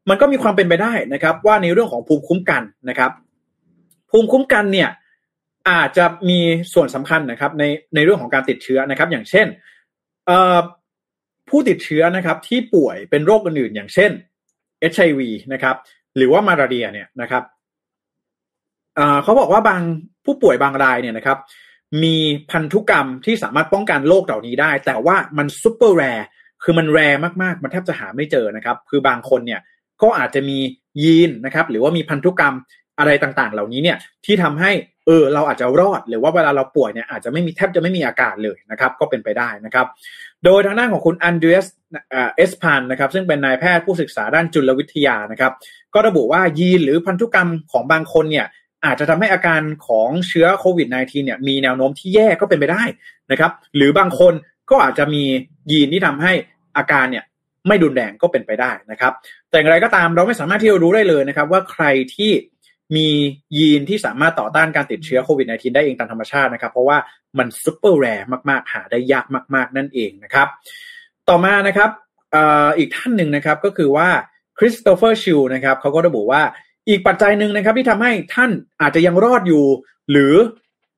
[0.10, 3.12] มันก็มีความเป็นไปได้นะครับ ว่าในเรื่องของภูมิคุ้มกันนะครับ
[4.12, 4.90] ภูมิคุ้มกันเนี่ย
[5.70, 6.40] อาจจะมี
[6.74, 7.64] ส่วนสำคัญนะครับใน
[7.96, 9.48] ในเรื่องของการติดเชื้อนะครับ อย่างเช่น
[11.50, 14.12] ผู้ติดเชื้อนะครับที่ป่วยเป็นโรคอื่นๆอย่างเช่น
[14.94, 15.22] HIV
[15.54, 15.76] นะครับ
[16.18, 17.44] หรือว่ามาลาเรียเนี่ยนะครับ
[19.24, 19.82] เขาบอกว่าบาง
[20.26, 21.38] ผู้ป่วยบางรายเนี่ยนะครับ
[22.04, 22.16] มี
[22.52, 26.28] พันธุกรรมที่สามารถป้องกันโรคเหล่านี้ได้ แต่ว่ามัน super rare
[26.64, 29.62] คือมัน rare มากๆ มันแทบจะหาไม่เจอนะครับ คือบางคนเนี่ย
[30.02, 30.58] ก็อาจจะมี
[31.04, 32.56] ยีนนะครับ หรือว่ามีพันธุกรรม
[33.02, 34.72] อะไรต่างๆ เหล่านี้เนี่ยที่ทำให้
[35.08, 39.88] เออเราอาจจะรอดหรือว่าเวลาเราป่วยเนี่ยอาจจะไม่มีแทบจะไม่มีอาการเลยนะครับก็เป็นไปได้นะครับ
[40.46, 41.66] โดยทางด้านของคุณอันเดรส
[42.10, 45.52] เอสพานนะครับซึ่งเป็นนายแพทย์ผู้ศึกษาด้านจุลวิทยานะครับ
[45.94, 48.48] ก็ระบุว่ายีนหรือพันธุกรรมของบางคนเนี่ย
[48.86, 52.84] อาจจะทำให้อาการของเชื้อโควิด -19 เนี่ยมีแนวโน้มที่แย่ก็เป็นไปได้
[53.32, 54.34] นะครับหรือบางคน
[54.70, 55.24] ก็อาจจะมี
[55.72, 56.32] ยีนที่ทำให้
[56.78, 57.26] อาการเนี่ย
[57.68, 59.14] ไม่ดุนแรงก็เป็นไปได้นะครับ
[59.50, 61.86] แต่อย่างไรก็ตามเราไม่สามารถที่จะรู้ได้เลยนะครับ ว่าใคร
[62.16, 62.32] ที่
[62.96, 63.08] มี
[63.58, 66.98] ยีนที่สามารถต่อต้านการติดเชื้อโควิด -19 ได้เองตามธรรมชาตินะครับ เพราะว่า
[67.38, 69.26] มันซุปเปอร์แรร์มากๆ หาได้ยาก
[69.56, 70.48] มาก ๆ นั่นเองนะครับ
[71.30, 71.90] ต่อมานะครับ
[72.78, 74.08] อีกท่านหนึ่งนะครับก็คือว่า
[74.58, 76.42] คริสโตเฟอร์ชิลนะครับเขาก็ระบุว่า
[76.90, 78.52] อีกปัจจัยหนึ่งนะครับ ที่ทำให้ท่าน
[78.82, 79.64] อาจจะยังรอดอยู่
[80.12, 80.34] หรือ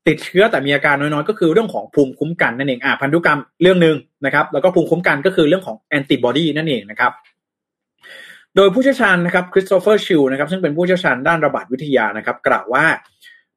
[0.07, 7.11] ติดเชื้อแต่มีอาการน้อยๆ ก็คือเรื่องของภูมิคุ้มกันนั่นเองอ่าพันธุกรรมเรื่องหนึ่งนะครับ แล้วก็ภูมิคุ้มกันก็คือเรื่องของแอนติบอดีนั่นเองนะครับ
[8.55, 12.85] โดยผู้เชี่ยวชาญนะครับคริสโตเฟอร์ชิลนะครับซึ่งเป็นผู้เชี่ยวชาญด้านระบาดวิทยานะครับ กล่าวว่า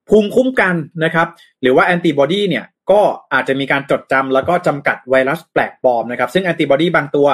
[0.08, 1.28] ภูมิคุ้มกันนะครับ
[1.62, 3.00] หรือว่าแอนติบอดีเนี่ยก็
[3.32, 7.26] อาจจะมีการจดจำแล้วก็จำกัดไวรัสแปลกปลอมนะครับ ซึ่งแอนติบอดีบางตัว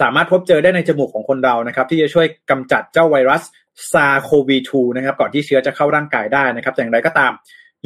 [0.00, 3.42] สามารถพบเจอได้ในจมูกของคนเรานะครับ ที่จะช่วยกำจัดเจ้าไวรัส
[3.92, 7.32] SARS-CoV-2นะครับ ก่อนที่เชื้อจะเข้าร่างกายได้นะครับแต่อย่างไรก็ตาม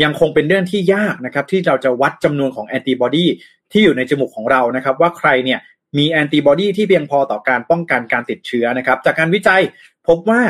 [0.02, 3.26] ยังคงเป็นเรื่องที่ยากนะครับ ที่เราจะวัดจำนวนของแอนติบอดี
[3.72, 5.60] ที่อยู่ในจมูกของเรานะครับ ว่าใครเนี่ย
[5.98, 9.60] มีแอนติบอดีที่เพียงพอต่อการป้องกันการติดเชื้อนะครับ จากการวิจัย
[10.08, 10.40] พบว่า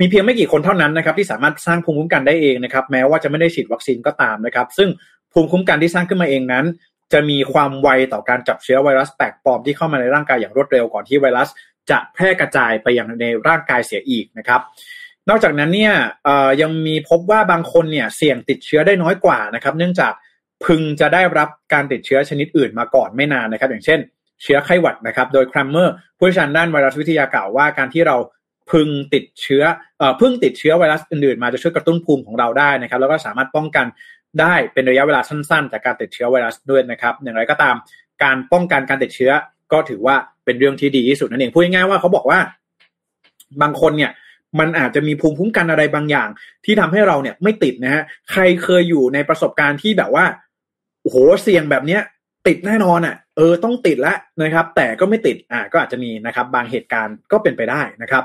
[0.00, 4.88] มีเพียงไม่กี่คนเท่านั้นนะครับที่สามารถสร้างภูมิคุ้มกันได้เองนะครับแม้ว่าจะไม่ได้ฉีดวัคซีนก็ตามนะครับ ซึ่ง
[5.32, 6.64] ภูมิคุ้มกันที่สร้างขึ้นมาเองนั้น
[7.12, 11.48] จะมีความไวต่อการจับเชื้อไวรัสแปลกปลอมที่เข้ามาในร่างกายอย่างรวดเร็วก่อนที่ไวรัส
[11.90, 14.60] จะแพร่กระจายไปยังในร่างกายเสียอีกนะครับ
[15.28, 15.94] นอกจากนั้นเนี่ย
[16.62, 20.12] ยังมีพบว่าบางคนเนี่ยเสี่ยงติดเชื้อได้น้อยกว่านะครับ เนื่องจาก
[20.64, 24.00] พึงจะได้รับการติดเชื้อชนิดอื่นมาก่อนไม่นานนะครับ อย่างเช่น
[24.42, 28.16] เชื้อไข้หวัดนะครับ โดยครัมเมอร์ผู้เชี่ยวชาญด้านไวรัสวิทยากล่าวว่าการที่เรา
[28.72, 29.62] พึงติดเชื้อ
[29.98, 33.86] เอ่อพึ่งติดเชื้อไวรัสอื่นๆมาจะช่วยกระตุ้นภูมิของเราได้นะครับ แล้วก็สามารถป้องกัน
[34.40, 37.74] ได้เป็นระยะเวลาสั้นๆ จากการติดเชื้อไวรัสด้วยนะครับอย่างไรก็ตาม
[38.22, 39.32] การป้องกันการติดเชื้อ
[39.72, 42.38] ก็ถือว่าเป็นเรื่องที่ดีที่สุดนั่นเองพูดง่ายๆว่าเขาบอกว่า
[43.62, 44.12] บางคนเนี่ย
[44.58, 46.28] มันอาจจะมีภูมิคุ้มกันอะไรบางอย่าง
[46.64, 50.24] ที่ทำให้เราเนี่ยไม่ติดนะฮะใครเคยอยู่ในประสบการณ์ที่แบบว่า
[51.02, 52.00] โอ้โหเสี่ยงแบบเนี้ย
[52.46, 58.24] ติดแน่นอนอะ เออต้องติดแล้วนะครับ แต่ก็ไม่ติดอ่าก็อาจจะมีนะครับ บางเหตุการณ์ก็เป็นไปได้นะครับ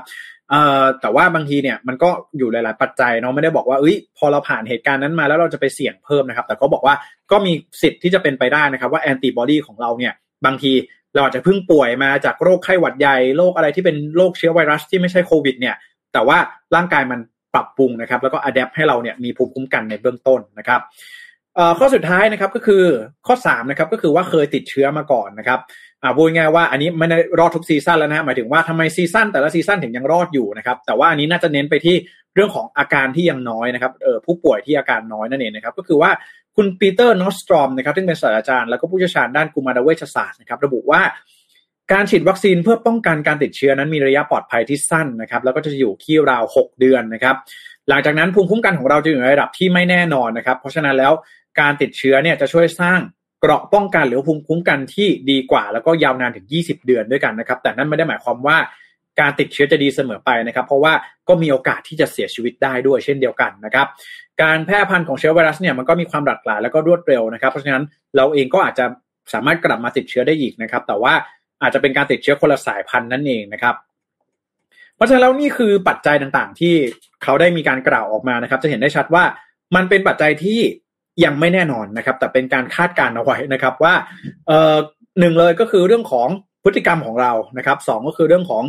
[0.50, 6.94] เอ่อแต่ว่าบางทีเนี่ยมันก็อยู่หลาย ๆ ปัจจัยเนาะไม่ได้บอกว่าเอ้ยพอเราผ่านเหตุการณ์นั้นมาแล้วเราจะไปเสี่ยงเพิ่มนะครับ แต่ก็บอกว่า
[7.30, 10.12] ก็มีสิทธิ์ที่จะเป็นไปได้นะครับว่าแอนติบอดีของเราเนี่ย
[10.46, 10.72] บางที
[11.14, 15.76] เราอาจจะเพิ่งป่วยมาจากโรคไข้หวัดใหญ่โรคอะไรที่เป็นโรคเชื้อไวรัสที่ไม่ใช่โควิดเนี่ย
[16.12, 16.38] แต่ว่า
[16.74, 17.20] ร่างกายมัน
[17.54, 20.80] ปรับปรุงนะครับ แล้วก็ adapt ให้เราเนี่ยมีภูมิคุ้มกันในเบื้องต้นนะครับ
[21.78, 22.84] ข้อสุดท้ายนะครับก็คือ
[23.26, 25.58] ข้อ3นะครับก็คือว่าเคยติดเชื้อมาก่อนนะครับ
[26.02, 31.96] อ่าพูดง่ายว่าอันนี้ไม่ได้รอดทุกซีซั่นแล้วนะหมายถึงว่าทำไมซีซั่นแต่ละซีซั่นถึงยังรอดอยู่นะครับแต่ว่าอันนี้น่าจะเน้นไปที่
[32.34, 36.10] เรื่องของอาการที่ยังน้อยนะครับเออผู้ป่วยที่อาการน้อยนั่นเองนะครับก็คือว่า
[36.56, 41.02] คุณปีเตอร์นอสตรอมนะครับซึ่งเป็นศาสตราจารย์แล้วก็ผู้เชี่ยวชาญด้านกุมารเวชศาสตร์นะครับระบุว่า
[41.92, 47.36] การฉีดวัคซีนเพื่อป้องกันการติดเชื้อนั้นมีระยะปลอดภัยที่สั้นนะครับแล้วก็จะอยู่ที่ราว 6 เดือนนะครับ
[47.88, 51.12] หลังจากนั้นภูมิคุ้มกันของเราจะอยู่ในระดับที่ไม่แน่นอนนะครับเพราะฉะนั้นแล้ว
[51.60, 53.00] การติดเชื้อเนี่ยจะช่วยสร้าง
[53.40, 58.56] เกราะป้องกันหรือภูมิคุ้มกันที่ดีกว่า แล้วก็ยาวนานถึง 20 เดือนด้วยกันนะครับ แต่นั่นไม่ได้หมายความว่า
[59.20, 60.92] การติดเชื้อจะดีเสมอไปนะครับ เพราะว่า
[61.28, 63.86] ก็มีโอกาสที่จะเสียชีวิตได้ด้วยเช่นเดียวกันนะครับ
[64.42, 67.84] การแพร่พันธุ์ของเชื้อไวรัสเนี่ยมันก็มีความหลากหลายแล้วก็รวดเร็วนะครับ เพราะฉะนั้น
[68.16, 68.84] เราเองก็อาจจะ
[69.32, 71.14] สามารถกลับมาติดเชื้อได้อีกนะครับ แต่ว่า
[71.62, 73.74] อาจจะเป็นการติดเชื้อคนละสายพันธุ์นั่นเองนะครับ
[74.96, 76.74] เพราะฉะนั้นแล้วนี่คือปัจจัยต่างๆ ที่
[77.22, 79.24] เขาได้มีการกล่าวออกมานะครับ จะเห็นได้ชัดว่า
[79.76, 80.60] มันเป็นปัจจัยที่
[81.24, 83.94] ยังไม่แน่นอนนะครับ แต่เป็นการคาดการณ์เอาไว้นะครับว่า
[84.46, 84.76] เอ่อ
[85.20, 86.28] หนึ่งเลยก็คือเรื่องของ
[86.64, 88.64] พฤติกรรมของเรานะครับสองก็คือเรื่องของ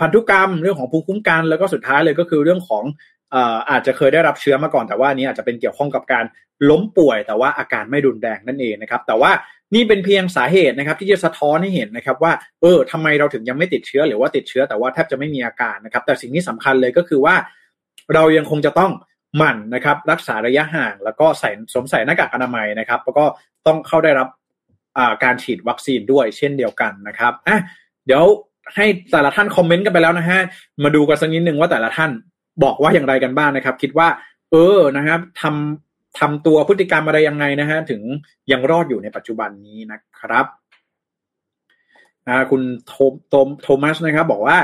[0.00, 2.84] พันธุกรรม เรื่องของภูมิคุ้มกัน แล้วก็สุดท้ายเลยก็คือเรื่องของ
[3.70, 6.24] อาจจะเคยได้รับเชื้อมาก่อนแต่ว่านี้อาจจะเป็นเกี่ยวข้องกับการ
[6.70, 9.30] ล้มป่วย แต่ว่าอาการไม่รุนแรงนั่นเองนะครับ แต่ว่า
[9.74, 17.34] นี่เป็นเพียงสาเหตุนะครับ ที่จะสะท้อนให้เห็นนะครับ ว่าเออทำไมเราถึงยังไม่ติดเชื้อหรือว่าติดเชื้อแต่ว่าแทบจะไม่มีอาการนะครับ แต่สิ่งที่สำคัญเลยก็คือว่า
[18.14, 18.90] เรายังคงจะต้อง
[19.36, 23.24] หมั่นนะครับรักษาระยะห่าง แล้วก็ใส่สวมใส่หน้ากากอนามัยนะครับ แล้วก็
[23.66, 24.28] ต้องเข้าได้รับ
[25.24, 27.58] การฉีดวัคซีนด้วยเช่นเดียวกันนะครับอะ
[28.06, 28.24] เดี๋ยว
[28.74, 30.40] ให้แต่ละท่านคอมเมนต์กันไปแล้วนะฮะ
[30.84, 32.10] มาดูกันสักนิดนึงว่าแต่ละท่าน
[32.64, 34.08] บอกว่าอย่างไรกันบ้างนะครับ คิดว่า
[34.50, 38.02] เออนะครับทำทำตัวพฤติกรรมอะไรยังไงนะฮะถึง
[38.52, 40.46] ยังรอดอยู่ในปัจจุบันนี้นะครับ
[42.50, 42.92] คุณโท
[43.28, 44.56] โทโทมัสนะครับ บอกว่า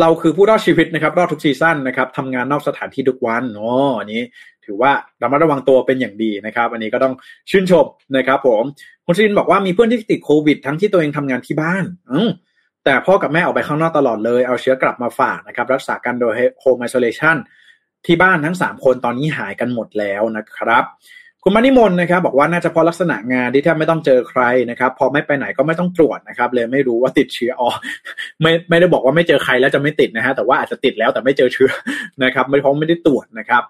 [0.00, 4.22] เราคือผู้รอดชีวิตนะครับ รอดทุกซีซั่นนะครับทำงานนอกสถานที่ทุกวันอ๋ออันนี้
[4.64, 7.14] ถือว่าระมัดระวังตัวเป็นอย่างดีนะครับ อันนี้ก็ต้อง
[7.50, 8.62] ชื่นชมนะครับ ผม
[9.06, 12.20] คุณชินบอกว่ามีเพื่อนที่ติดโควิด ทั้งที่ตัวเองทำงานที่บ้านอื
[12.84, 17.36] แต่พ่อกับแม่ออกไปข้างนอกตลอดเลย เอาเชื้อกลับมาฝากนะครับ รักษากันโดยโฮมไอโซเลชัน
[18.06, 20.84] ที่บ้านทั้ง 3 คนตอนนี้หายกันหมดแล้วนะครับ
[21.48, 27.68] คุณมานิมนนะครับบอกว่าน่าจะเพราะลักษณะงานที่แทบไม่ต้องเจอใครนะครับ พอไม่ไปไหนก็ไม่ต้องตรวจนะครับ เลยไม่รู้ว่าติดเชื้ออ๋อ
[28.42, 31.70] ไม่ไม่ได้บอกว่าไม่เจอใครแล้วจะไม่ติดนะฮะแต่ว่าอาจจะติดแล้วแต่ไม่เจอเชื้อ
[32.24, 33.62] นะครับไม่เพราะไม่ได้ตรวจนะครับ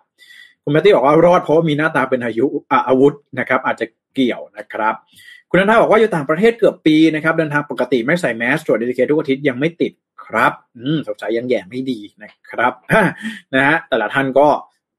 [0.63, 2.47] คุณแมตตี้บอกว่ารอดเพราะมีหน้าตาเป็นอายุ
[2.89, 4.95] อาวุธนะครับ อาจจะเกี่ยวนะครับ
[5.51, 9.93] คุณนันทาบอกว่าอยู่ต่างประเทศเกือบปีนะครับ เดินทางปกติไม่ใส่แมสตรวจดีเคทุกอาทิตย์ยังไม่ติด
[10.25, 12.73] ครับ อืมสงสัยยังแย่ไม่ดีนะครับ
[13.55, 14.47] นะฮะแต่ละท่านก็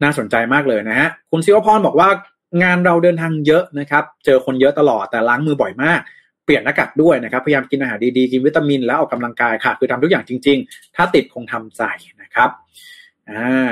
[0.04, 2.10] น่าสนใจมากเลยนะฮะคุณซิวพรบอกว่า
[2.64, 6.00] งานเราเดินทางเยอะนะครับ เจอคนเยอะตลอดแต่ล้างมือบ่อยมาก
[6.46, 11.84] เปลี่ยนหน้ากากด้วยนะครับ พยายามกินอาหารดีๆ กินวิตามิน แล้วออกกำลังกายค่ะ คือทำทุกอย่างจริง ๆ ถ้าติดคงทำใจ
[12.22, 12.50] นะครับ
[13.30, 13.72] อ่า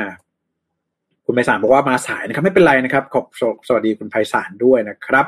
[1.26, 3.26] คุณไพศาลบอกว่ามาสายนะครับ ไม่เป็นไรนะครับ ขอบ
[3.68, 5.26] สวัสดีคุณไพศาลด้วยนะครับ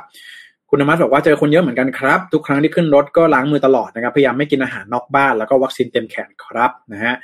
[0.69, 7.15] คุณธรรมะบอกว่าเจอคนเยอะเหมือนกันครับ ทุกครั้งที่ขึ้นรถก็ล้างมือตลอดนะครับ พยายามไม่กินอาหารนอกบ้านแล้วก็วัคซีนเต็มแขนครับนะฮะ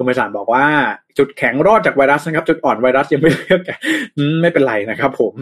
[0.00, 0.66] คุณไปสารบอกว่า
[1.18, 3.60] จุดแข็งรอดจากไวรัสนะครับ จุดอ่อนไวรัสยังไม่เลือก
[4.42, 5.34] ไม่เป็นไรนะครับ ผม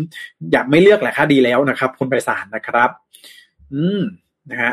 [0.53, 2.91] อยากไม่เลือกแหละค่าดีแล้วนะครับ คุณไปสารนะครับ
[3.73, 4.03] อืม
[4.51, 4.73] นะฮะ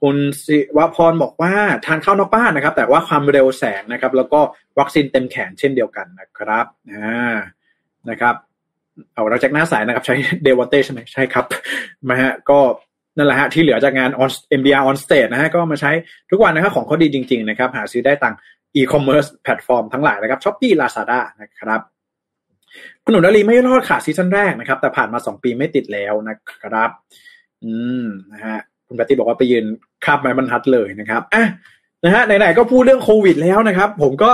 [0.00, 1.52] คุณสิวพรบอกว่า
[1.86, 4.40] ทานข้าวนอกบ้านนะครับ แต่ว่าความเร็วแสงนะครับ แล้วก็
[4.78, 7.34] วัคซีนเต็มแขนเช่นเดียวกันนะครับอ่า
[8.10, 8.34] นะครับ
[9.12, 11.44] เอาเราจากหน้าสายนะครับ ใช้เดวอนเต้ใช่ไหมใช่ครับ
[12.08, 12.58] มาฮะก็
[13.16, 15.90] นั่นแหละฮะที่เหลือจากงาน on MBR on stage นะฮะก็มาใช้
[16.30, 18.34] ทุกวันนะครับของเขาดีจริง ๆ นะครับ หาซื้อได้ต่าง
[18.76, 21.80] e-commerce แพลตฟอร์มทั้งหลายนะครับช้อปปี้ลาซาด้านะครับ
[23.04, 26.90] คุณหนุ่มดาลีไม่รอดขาดซีซั่นแรกนะครับ แต่ผ่านมาสองปีไม่ติดแล้วนะครับ
[27.64, 29.64] อืมนะฮะคุณปฏิบอกว่าไปยืน
[30.04, 31.44] คาบไม้บรรทัดเลยนะครับอะ
[32.04, 34.32] นะฮะไหนๆก็พูดเรื่องโควิดแล้วนะครับ ผมก็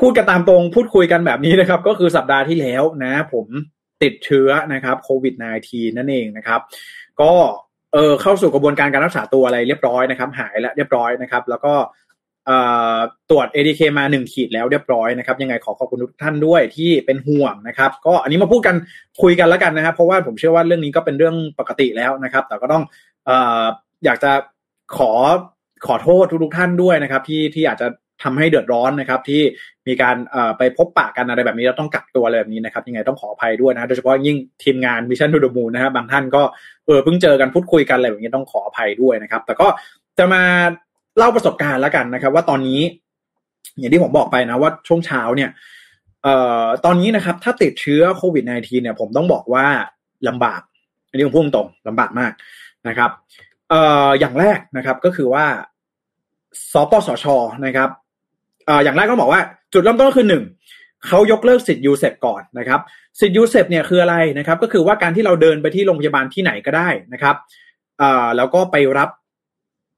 [0.00, 3.46] พูดกันตามตรงพูดคุยกันแบบนี้นะครับ ก็คือสัปดาห์ที่แล้วนะ ผม
[4.02, 5.34] ติดเชื้อนะครับโควิด
[5.66, 6.60] -19 นั่นเองนะครับ
[7.20, 7.32] ก็
[7.92, 11.74] เออเข้าสู่กระบวนการการรักษาตัวอะไรเรียบร้อยนะครับ หายแล้วเรียบร้อยนะครับ แล้วก็
[13.30, 18.76] ตรวจ ADK มาหนึ่งขีดแล้วเรียบร้อยนะครับ ยังไงขอขอบคุณทุกท่านด้วยที่เป็นห่วงนะครับ ก็อันนี้มาพูดกัน
[19.22, 22.82] คุยกันแล้วกันนะครับ เพราะว่าผมเชื่อว่าเรื่องนี้ก็เป็นเรื่องปกติแล้วนะครับ แต่ก็ต้อง
[23.28, 23.30] อ
[24.04, 24.32] อยากจะ
[24.96, 25.12] ขอ
[25.86, 27.88] ขอโทษทุกๆท่านด้วยนะครับ ที่ที่อาจจะ
[28.22, 29.42] ทำให้เดือดร้อนนะครับ ที่
[29.88, 30.16] มีการ
[30.58, 36.42] ไปพบปะกันอะไรแบบนี้แล้วต้องกักตัวอะไรแบบนี้นะครับ ยังไงต้องขออภัยด้วยนะโดยเฉพาะยิ่งทีมงาน Mission to the Moon นะฮะบางท่านก็
[36.86, 39.66] เออเพิ่งเจอกันพูดคุยกันอะไรแบบนี้ต้องขออภัยด้วยนะครับ แต่ก็
[40.18, 40.42] จะมา
[41.18, 42.80] เล่าประสบการณ์แล้วกันนะครับ ว่าตอนนี้
[43.78, 45.50] อย่างที่ผมบอกไปนะว่าช่วงเช้าเนี่ย
[46.22, 49.66] เอ่อตอนนี้นะครับ ถ้าติดเชื้อโควิด -19 เนี่ย ผมต้องบอกว่า
[50.28, 50.60] ลำบาก
[51.08, 52.32] อันนี้ผมพูดตรงลำบากมาก
[52.88, 53.10] นะครับ
[53.70, 55.44] เอ่ออย่างแรกนะครับก็คือว่า
[56.72, 57.26] สปสช
[57.66, 57.88] นะครับ
[58.66, 59.40] เอ่ออย่างแรกก็บอกว่า
[59.72, 60.44] จุดเริ่มต้นก็คือหนึ่ง
[61.06, 62.80] เขายกเลิกสิทธิ์ยูเซปก่อนนะครับ
[63.20, 67.36] สิทธิ์ยูเซปเนี่ยคืออะไรนะครับ ก็คือว่าการที่เราเดินไปที่โรงพยาบาลที่ไหนก็ได้นะครับ
[67.98, 69.10] เอ่อแล้วก็ไปรับ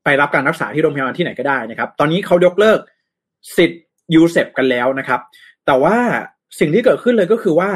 [0.07, 2.79] ไปรับการรักษาที่โรงพยาบาลที่ไหนก็ได้นะครับ ตอนนี้เขายกเลิก
[3.57, 3.83] สิทธิ์
[4.15, 5.21] UCEP กันแล้วนะครับ
[5.67, 5.97] แต่ว่า
[6.59, 7.71] สิ่งที่เกิดขึ้นเลยก็คือว่า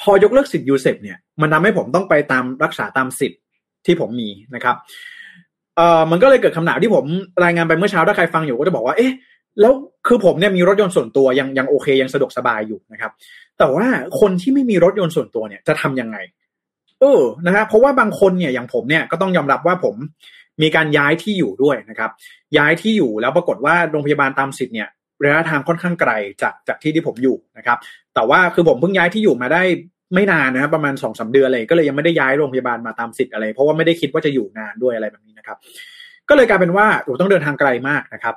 [0.00, 3.40] พอยกเลิกสิทธิ์ UCEP เนี่ย มันทำให้ผมต้องไปตามรักษาตามสิทธิ์
[3.86, 4.76] ที่ผมมีนะครับ
[5.76, 7.04] เอ่อมันก็เลยเกิดคำถามที่ผม
[7.44, 9.12] รายงานไปเมื่อเช้าถ้าใครฟังอยู่ก็จะบอกว่า เอ๊ะ
[9.60, 9.72] แล้ว
[10.06, 13.12] คือผมเนี่ยมีรถยนต์ส่วนตัวยังยังโอเคยังสะดวกสบายอยู่นะครับ
[13.58, 13.86] แต่ว่า
[14.20, 16.16] คนที่ไม่มีรถยนต์ส่วนตัวเนี่ยจะทำยังไง
[17.00, 19.94] เออนะฮะเพราะว่าบางคนเนี่ยอย่างผมเนี่ยก็ต้องยอมรับว่าผม
[20.62, 22.10] มีการย้ายที่อยู่ด้วยนะครับ
[22.56, 24.88] ย้ายที่อยู่แล้วปรากฏว่าโรงพยาบาลตามสิทธิ์เนี่ย
[25.22, 27.78] ระยะทางค่อนข้างไกลจากจากที่ที่ผมอยู่นะครับ
[28.14, 29.62] แต่ว่าคือผมเพิ่งย้ายที่อยู่มาได้
[30.14, 35.58] ไม่นานนะครับประมาณสองสาเดือนเลยก็เลยยังไม่ได้ย้ายโรงพยาบาลมาตามสิทธิ์อะไร เพราะว่าไม่ได้คิดว่าจะอยู่นานด้วยอะไรแบบนี้นะครับ
[36.28, 36.86] ก็เลยกลายเป็นว่า
[37.20, 38.34] ต้องเดินทางไกลมากนะครับ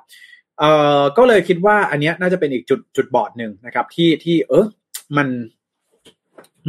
[0.60, 4.66] เอ่อก็เลยคิดว่าอันนี้น่าจะเป็นอีกจุดจุดบอดหนึ่งนะครับ ที่ที่เออ
[5.18, 5.28] มัน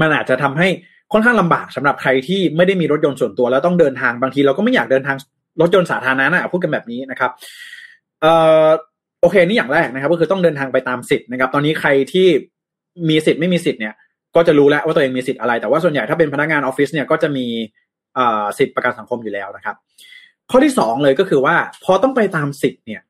[0.01, 0.69] มันอาจจะทำให้
[1.12, 5.17] ค่อนข้างลำบากสำหรับใครที่ไม่ได้มีรถยนต์ส่วนตัวแล้วต้องเดินทางบางทีเราก็ไม่อยากเดินทาง
[5.61, 7.31] รถยนต์สาธารณะนะพูดกันแบบนี้นะครับ
[8.21, 8.33] เอ่
[8.67, 8.69] อ
[9.21, 12.27] โอเคนี่อย่างแรกนะครับ ก็คือต้องเดินทางไปตามสิทธิ์นะครับ ตอนนี้ใครที่
[13.09, 13.95] มีสิทธิ์ไม่มีสิทธิ์เนี่ย
[14.37, 17.47] ก็จะรู้แล้วว่าตัวเองมีสิทธิ์อะไร แต่ว่าส่วนใหญ่ถ้าเป็นพนักงานออฟฟิศเนี่ยก็จะมี
[18.59, 19.77] สิทธิ์ประกันสังคมอยู่แล้วนะครับ
[20.51, 23.01] ข้อที่สองเลยก็คือว่า พอต้องไปตามสิทธิ์เนี่ย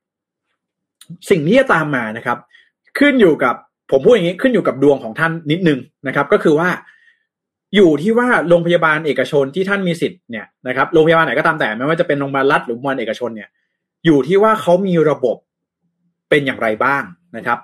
[1.30, 2.38] สิ่งที่จะตามมานะครับ
[2.98, 3.54] ขึ้นอยู่กับ
[3.90, 6.68] ผมพูดอย่างนี้ขึ้นอยู่กับดวงของท่านนิดนึงนะครับ ก็คือว่า
[7.74, 13.48] อยู่ที่ว่าโรงพยาบาลเอกชนที่ท่านมีสิทธิ์เนี่ยนะครับโรงพยาบาลไหนก็ตามแต่ไม่ว่าจะเป็นโรงพยาบาลรัฐหรือโรงพยาบาลเอกชนเนี่ย
[14.04, 15.36] อยู่ที่ว่าเขามีระบบ
[16.30, 17.02] เป็นอย่างไรบ้าง
[17.36, 17.58] นะครับ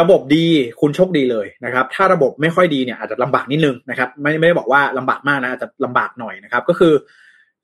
[0.00, 0.46] ระบบดี
[0.80, 6.92] คุณโชคดีเลยนะครับ ถ้าระบบไม่ค่อยดีเนี่ยอาจจะลำบากนิดนึงนะครับ ไม่ไม่ได้บอกว่าลำบากมากนะอาจจะลำบากหน่อยนะครับ ก็คือ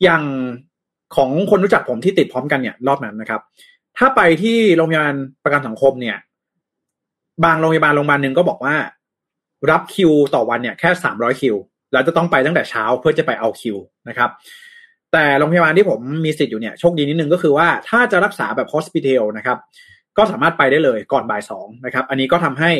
[0.02, 0.22] อย่าง
[1.16, 3.40] ของคนรู้จักผมที่ติดพร้อมกันเนี่ยรอบนั้นนะครับ
[3.98, 6.16] ถ้าไปที่โรงพยาบาลประกันสังคมเนี่ย
[7.44, 8.74] บางโรงพยาบาลโรงพยาบาลหนึ่งก็บอกว่า
[9.70, 11.56] รับคิวต่อวันเนี่ยแค่สามร้อยคิว
[11.92, 13.76] แล้วจะต้องไปตั้งแต่เช้าเพื่อจะไปเอาคิว
[14.08, 14.30] นะครับ
[15.12, 19.58] แต่โรงพยาบาลที่ผมมีสิทธิ์อยู่เนี่ยโชคดีนิดนึงก็คือว่าถ้าจะรักษาแบบฮสพิเทลนะครับ
[20.16, 22.70] ก็สามารถไปได้เลยก่อนบ่ายสองนะครับ อันนี้ก็ทำให้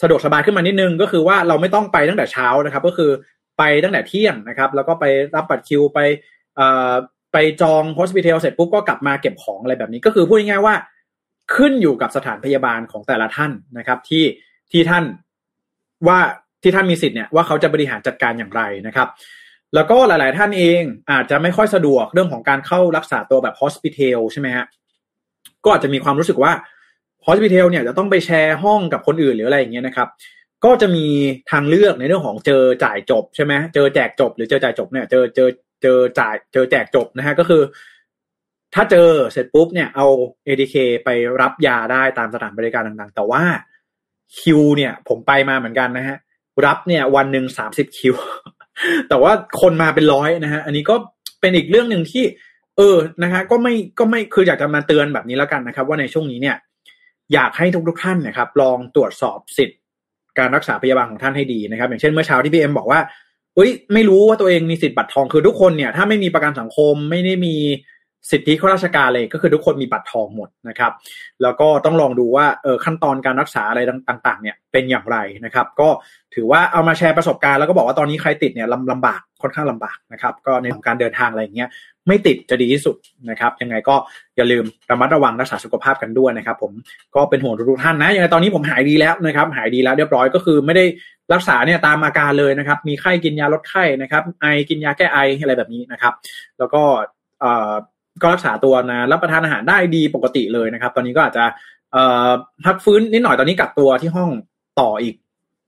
[0.00, 3.10] สะดวกสบายขึ้นมานิดนึงก็คือว่าเราไม่ต้องไปตั้งแต่เช้านะครับ ก็คือ
[3.58, 5.04] ไปตั้งแต่เที่ยงนะครับ แล้วก็ไป
[5.36, 5.98] รับบัตรคิวไป
[7.32, 10.74] ไปจองโฮสพิเทลเสร็จปุ๊บก็กลับมาเก็บของอะไรแบบนี้ก็คือพูดง่ายๆว่า
[11.54, 14.24] ขึ้นอยู่กับสถานพยาบาลของแต่ละท่านนะครับ ที่
[14.70, 15.04] ที่ท่าน
[16.08, 16.20] ว่า
[16.62, 19.08] ที่ท่านมีสิทธิ์เนี่ยว่าเขาจะบริหารจัดการอย่างไรนะครับ
[19.74, 24.66] แล้วก็หลาย ๆ ท่านเองอาจจะไม่ค่อยสะดวกเรื่องของการเข้ารักษาตัวแบบฮอสพิทอลใช่ไหมฮะ
[25.64, 26.52] ก็อาจจะมีความรู้สึกว่า
[27.24, 30.08] ฮอสพิทอลเนี่ยจะต้องไปแชร์ห้องกับคนอื่นหรืออะไรอย่างเงี้ยนะครับ
[30.64, 31.06] ก็จะมี
[31.50, 35.48] ทางเลือกในเรื่องของเจอจ่ายจบใช่ไหมเจอแจกจบ หรือเจอจ่ายจบเนี่ยเจอเจอ
[35.82, 37.62] เจอจ่ายเจอแจกจบนะฮะก็คือ
[38.74, 40.06] ถ้าเจอเสร็จปุ๊บเนี่ยเอา
[40.46, 41.08] ADK ไป
[41.40, 43.42] รับยาได้ตามสถานบริการต่างๆ แต่ว่า
[44.38, 46.16] คิวเนี่ยผมไปมาเหมือนกันนะฮะ
[46.66, 48.14] รับเนี่ยวันหนึ่งสามสิบคิว
[49.08, 50.94] แต่ว่าคนมาเป็นร้อยนะฮะ อันนี้ก็
[51.40, 52.24] เป็นอีกเรื่องหนึ่งที่
[52.76, 56.56] เออนะฮะก็ไม่ก็ไม่คืออยากจะมาเตือนแบบนี้แล้วกันนะครับ ว่าในช่วงนี้เนี่ย
[57.34, 59.78] อยากให้ทุกทุกท่านนะครับ ลองตรวจสอบสิทธิ์
[60.38, 63.00] การรักษาพยาบาลของท่านให้ดีนะครับ อย่างเช่นเมื่อเช้าที่พี่เอ็มบอกว่า
[63.54, 67.56] เอ้ยไม่รู้ว่าตัวเองมีสิทธิ์บัตรทองคือทุกคนเนี่ยถ้าไม่มีประกันสังคมไม่ได้มี
[68.30, 70.92] สิทธิข้าราชการเลยก็คือทุกคนมีบัตรทองหมดนะครับ
[71.42, 75.88] แล้วก็ต้องลองดูว่าเออขั้นตอนการรักษาอะไรต่างๆเนี่ยเป็นอย่างไรนะครับ ก็
[76.34, 81.68] ถือว่าเอามาแชร์ประสบการณ์แล้วก็บอกว่าตอนนี้ใครติดเนี่ยลำลำบากค่อนข้างลำบากนะครับ ก็ในของการเดินทางอะไรอย่างเงี้ย
[82.08, 82.96] ไม่ติดจะดีที่สุด
[83.30, 83.94] นะครับ ยังไงก็
[84.36, 86.72] อย่าลืมระมัดระวังรักษาสุขภาพกันด้วยนะครับ ผม
[87.14, 90.84] ก็เป็นห่วงทุกท่านนะยังไงตอนนี้ผมหายดีแล้วนะครับ หายดีแล้วเรียบร้อยก็คือไม่ได้
[91.32, 96.12] รักษาเนี่ยตามอาการเลยนะครับ มีไข้กินยาลดไข้นะครับ ไอกินยาแก้ไออะไรแบบนี้นะครับ
[96.58, 96.82] แล้วก็
[98.22, 101.44] ก็รักษาตัวนะรับประทานอาหารได้ดีปกติเลยนะครับ ตอนนี้ก็อาจจะ
[102.64, 104.30] พักฟื้นนิดหน่อยตอนนี้กักตัวที่ห้อง
[104.80, 105.14] ต่ออีก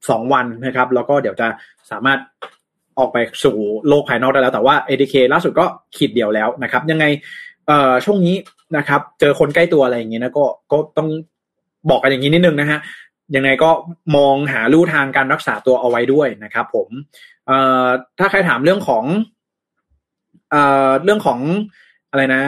[0.09, 1.47] สองวันนะครับ แล้วก็เดี๋ยวจะ
[1.91, 2.19] สามารถ
[2.99, 3.55] ออกไปสู่
[3.87, 7.05] โลกภายนอกได้แล้ว แต่ว่า ATK ล่าสุดก็ขีดเดียวแล้วนะครับ ยังไง
[7.67, 8.35] เอ่อช่วงนี้
[8.77, 11.07] นะครับ เจอคนใกล้ตัวอะไรอย่างเงี้ยนะก็ก็ต้อง
[11.89, 12.79] บอกกันอย่างนี้นิดนึงนะฮะ
[13.35, 13.69] ยังไงก็
[14.15, 16.87] มองหาลู่ทางการรักษาตัวเอาไว้ด้วยนะครับ ผม
[17.47, 17.87] เอ่อ
[18.19, 19.03] ถ้าใครถามเรื่องของ
[20.51, 21.39] เอ่อเรื่องของ
[22.13, 22.43] อะไรนะ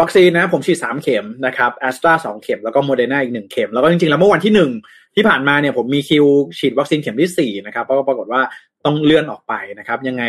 [0.00, 4.70] วัคซีนนะผมฉีดสามเข็มนะครับแอสตราสองเข็มแล้วก็โมเดอร์นาอีกหนึ่งเข็ม แล้วก็จริงๆ แล้วเมื่อวันที่หนึ่ง
[5.14, 6.26] ที่ผ่านมาเนี่ยผมมีคิว
[6.58, 8.40] ฉีดวัคซีนเข็มที่สี่นะครับก็ปรากฏว่า
[8.84, 10.24] ต้องเลื่อนออกไปนะครับ ยังไง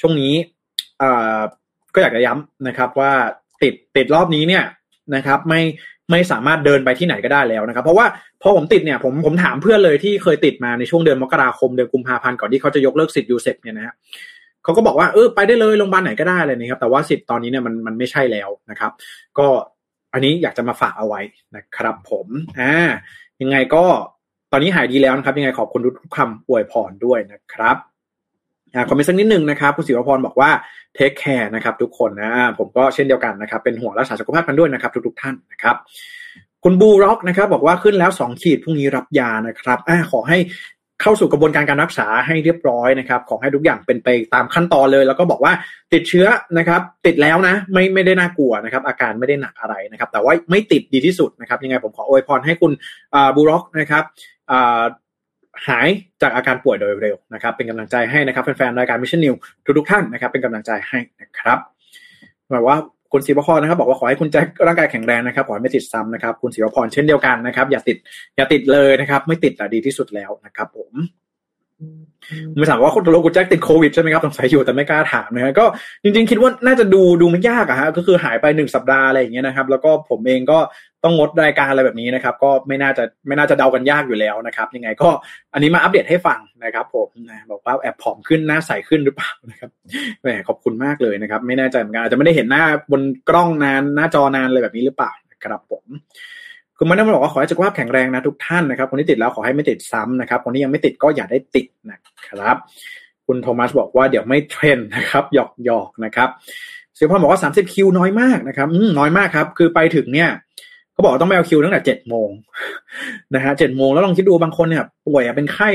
[0.00, 0.32] ช่วงนี้
[1.94, 3.12] ก็อยากจะย้ำนะครับว่า
[3.62, 4.64] ติดติดรอบนี้เนี่ย
[5.14, 5.62] นะครับไม่
[6.10, 8.06] ไม่สามารถเดินไปที่ไหนก็ได้แล้วนะครับ เพราะว่า
[8.42, 13.94] พอผมติดเนี่ยผมผมถามเพื่อนเลยที่เคยติดมาในช่วงเดือนมกราคมเดือนกุมภาพันธ์ก่อนที่เขาจะยกเลิกสิทธิ์ UCEP เนี่ยนะฮะ
[14.64, 18.92] เขาก็บอกว่าเออไปได้เลยโรงพยาบาลไหนก็ได้เลยนะครับแต่ว่าสิทธิ์ตอนนี้เนี่ยมันมันไม่ใช่แล้วนะครับ
[19.38, 19.46] ก็
[20.12, 21.20] อันนี้อยากจะมาฝากเอาไว้
[21.56, 22.26] นะครับผม
[22.60, 22.74] อ่า
[23.42, 23.84] ยังไงก็
[24.52, 27.76] ตอนนี้หายดีแล้วนะครับ ยังไงขอบคุณทุกคำอวยพรด้วยนะครับ
[28.74, 30.50] อ่าคอมเมนต์สักนิดหนึ่งนะครับคุณศิวพรบอกว่า
[30.94, 35.76] take care นะครับ ทุกคนนะผมก็เช่นเดียวกันนะครับ เป็นห่วงรักษาสุขภาพกันด้วยนะครับ ทุกๆท่านนะครับ
[36.64, 40.38] คุณบูร็อกนะครับ บอกว่าขึ้นแล้วสองขีดพรุ่งนี้รับยานะครับอ่าขอให้
[41.04, 45.52] เข้าสู่กระบวนการการรักษาให้เรียบร้อยนะครับ ขอให้ทุกอย่างเป็นไปตามขั้นตอนเลย แล้วก็บอกว่า
[45.92, 46.26] ติดเชื้อ
[46.58, 52.72] นะครับ ติดแล้วนะไม่ไม่ได้น่ากลัวนะครับ อาการไม่ได้หนักอะไรนะครับ แต่ว่าไม่ติดดีที่สุดนะครับ ยังไงผมขออวยพรให้คุณ
[53.36, 54.04] บูร็อกนะครับ
[55.66, 55.88] หาย
[56.22, 59.34] จากอาการป่วยโดยเร็วนะครับ เป็นกำลังใจให้นะครับแฟนๆรายการ Mission News
[59.78, 61.58] ทุกๆท่านนะครับ เป็นกำลังใจให้นะครับ
[62.50, 62.76] หมายว่า
[63.16, 67.96] คุณศิวพรนะครับบอกว่าขอให้คุณแจ็คร่างกายแข็งแรงนะครับขอให้ไม่ติดซ้ำนะครับคุณศิวพรเช่นเดียวกันนะครับ อย่าติด
[68.36, 70.92] อย่าติดเลยนะครับ ไม่ติดอะดีที่สุดแล้วนะครับผม
[72.56, 75.64] ไม่ถามว่าคุณโลกุแจ็คติดโควิดใช่ไหมครับสงสัยอยู่แต่ไม่กล้าถามนะฮะก็
[76.02, 80.58] จริงๆ คิดว่าน่าจะดูดูไม่ยากอะฮะก็คือหายไปหนึ่งสัปดาห์อะไรอย่างเงี้ยนะครับ แล้วก็ผมเองก็
[81.04, 85.08] ต้องงดรายการอะไรแบบนี้นะครับ ก็ไม่น่าจะไม่น่าจะเดากันยากอยู่แล้วนะครับ ยังไงก็
[85.54, 89.70] อันนี้มาอัปเดตให้ฟังนะครับผมนะบอกว่าแอบผอมขึ้นหน้าใสขึ้นหรือเปล่านะครับ
[90.22, 95.84] แหมขอบคุณมากเลยนะครับ ไม่แน่ใจเหมือนกันอาจจะไม่ได้เห็นหน้าบนกล้องนานหน้าจอนานเลยแบบนี้หรือเปล่านะครับผม
[96.78, 102.56] คุณมันได้บอกว่าขอให้สุขภาพแข็งแรงนะทุกท่านนะครับ คนที่ติดแล้วขอให้ไม่ติดซ้ำนะครับ คนที่ยังไม่ติดก็อย่าได้ติดนะครับ
[103.26, 106.28] คุณโทมัสบอกว่าเดี๋ยวไม่เทรนนะครับหยอกหยอกนะครับ
[106.94, 110.30] เสียพรบอกว่าสามสิบคิวน้อยมากนะครับน้อยมากครับ คือไปถึงเนี่ย
[110.92, 112.28] เขาบอกต้องไปเอาคิวตั้งแต่เจ็ดโมง
[113.34, 115.68] นะฮะเจ็ดโมงแล้วลองคิดดูบางคนเนี่ยป่วยเป็นไข้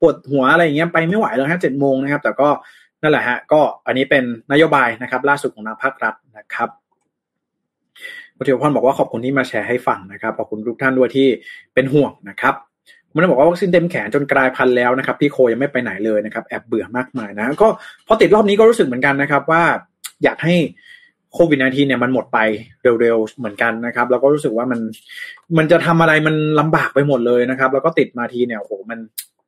[0.00, 2.48] ปวดหัวอะไรอย่างเงี้ยไปไม่ไหวแล้วฮะเจ็ดโมงนะครับ แต่ก็
[3.02, 6.68] นั่นแหละฮะก็อันนี้เป็นนโยบายนะครับ ล่าสุดของทางภาครัฐนะครับ
[8.42, 11.26] คุณเทียวพรบอกว่าขอบคุณที่มาแชร์ให้ฟังนะครับขอบคุณทุกท่านด้วยที่
[11.74, 12.54] เป็นห่วงนะครับ
[13.14, 17.68] มันบอกว่าวัคซีนเต็มแขนจนกลายพันธุ์แล้วนะครับพี่โคยังไม่ไปไหนเลยนะครับแอบเบื่อมากมายนะก็
[18.06, 19.62] พอติดรอบนี้ก็รู้สึกเหมือนกันนะครับว่า
[20.24, 20.54] อยากให้
[21.32, 22.38] โควิด -19 เนี่ยมันหมดไป
[23.00, 24.80] เร็วๆเหมือนกันนะครับ แล้วก็รู้สึกว่ามัน
[25.58, 28.98] มันจะทำอะไรมันลำบากไปหมดเลยนะครับ แล้วก็ติดมาทีเนี่ยโอ้โหมัน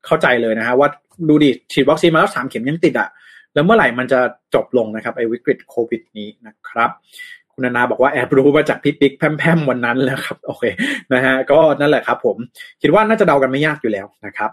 [0.07, 0.88] เข้าใจเลยนะฮะว่า
[1.28, 3.09] ดูดิฉีดวัคซีนมาแล้วสามเข็มยังติดอะ่ะ
[3.54, 4.20] แล้วเมื่อไหร่มันจะ
[4.54, 6.90] จบลงนะครับไอ้วิกฤตโควิดนี้นะครับ
[7.54, 10.64] คุณนานาบอกว่าแอบรู้มาจากพี่ปิ๊กแพมๆวันนั้นแล้วครับโอเค
[11.12, 12.36] นะฮะก็นั่นแหละครับ ผม
[12.82, 14.50] คิดว่าน่าจะเดากันไม่ยากอยู่แล้วนะครับ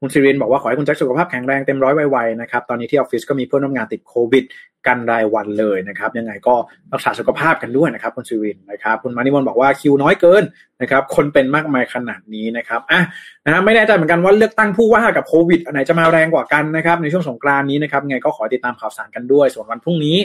[0.00, 4.44] คุณซิรินบอกว่าขอให้คุณแจ็คสุขภาพแข็งแรงเต็มร้อยไวๆนะครับตอนนี้ที่ออฟฟิศก็มีเพื่อนร่วมงานติดโควิด
[4.86, 6.54] กันรายวันเลยนะครับยังไงก็
[6.92, 10.42] รักษาสุขภาพกันด้วยนะครับคุณซิรินนะครับคุณมานิมนบอกว่าคิวน้อยเกิน
[10.82, 13.00] นะครับคนเป็นมากมายขนาดนี้นะครับอะ
[13.44, 20.16] นะฮะไม่แน่ใจเหมือนกันว่าเลือกตั้งผู้ว่ากับโควิดอันไหนจะมาแรงกว่ากันนะครับในช่วงสงกรานนี้นะครับยังไงก็ขอติดตามข่าวสารกันด้วยส่วนวันพรุ่งนี้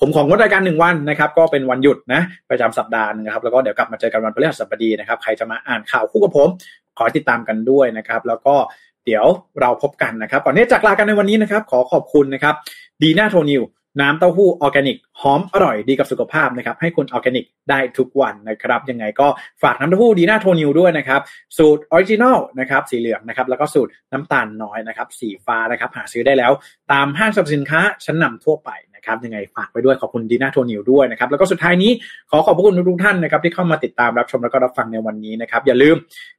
[0.00, 6.48] ผมของงดรายการหนึ่งวันนะครับ ก็เป็นวันหยุดนะประจำสัปดาห์นะครับ แล้วก็เดี๋ยวกลับมาเจอกันวันพฤหัสบดีนะครับ ใครจะมาอ่านข่าวคู่กับผม
[6.98, 8.54] ขอติดตามกันด้วยนะครับ แล้วก็
[9.06, 9.26] เดี๋ยว
[9.60, 12.54] เราพบกันนะครับก่อนที่จากลากันในวันนี้นะครับ ขอขอบคุณนะครับ
[13.02, 13.62] ดีน่าโทนิว
[14.00, 19.28] น้ำเต้าหู้ออร์แกนิกหอมอร่อยดีกับสุขภาพนะครับให้คุณออร์แกนิกได้ทุกวันนะครับ ยังไงก็
[19.62, 21.20] ฝากน้ำเต้าหู้ดีน่าโทนิวด้วยนะครับ
[21.58, 26.52] สูตร original นะครับสีเหลืองนะครับแล้วก็สูตรน้ำตาลน้อยนะครับสีฟ้านะครับหาซื้อได้แล้ว
[26.92, 28.70] ตามห้างสรรพสินค้าชั้นนำทั่วไป
[29.06, 31.90] ครับยังไงฝากไว้ด้วยขอบคุณดีน่าโทนิวด้วยนะครับแล้วก็สุดท้ายนี้
[32.30, 35.96] ขอขอบพระคุณทุกท่านนะครับที่เข้ามาติดตามรับชมแล้วก็รับฟังในวันนี้นะครับอย่าลืม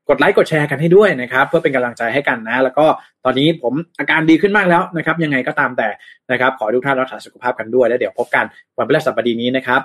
[0.09, 2.85] กดไลค์กดแชร์กันให้ด้วยนะครับเพื่อเป็นกำลังใจให้กันนะ แล้วก็
[3.25, 5.87] ตอนนี้ผมอาการดีขึ้นมากแล้วนะครับยังไงก็ตามแต่
[6.31, 8.45] นะครับขอทุกท่านรักษาสุขภาพกันด้วยแล้วเดี๋ยวพบกัน
[8.77, 9.81] วันพฤหัสบดีนี้นะครับ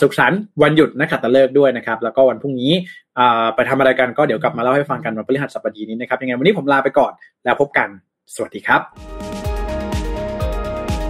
[0.00, 2.72] สุขสันต์วันหยุดนักขัตฤกษ์ด้วยนะครับ แล้วก็วันพรุ่งนี้
[3.54, 7.12] ไปทำอะไรกันก็เดี๋ยวกลับมาเล่าให้ฟังกันวันพฤหัสบดีนี้นะครับยังไงวันนี้ผมลาไปก่อน
[7.44, 7.88] แล้วพบกัน
[8.34, 9.41] สวัสดีครับ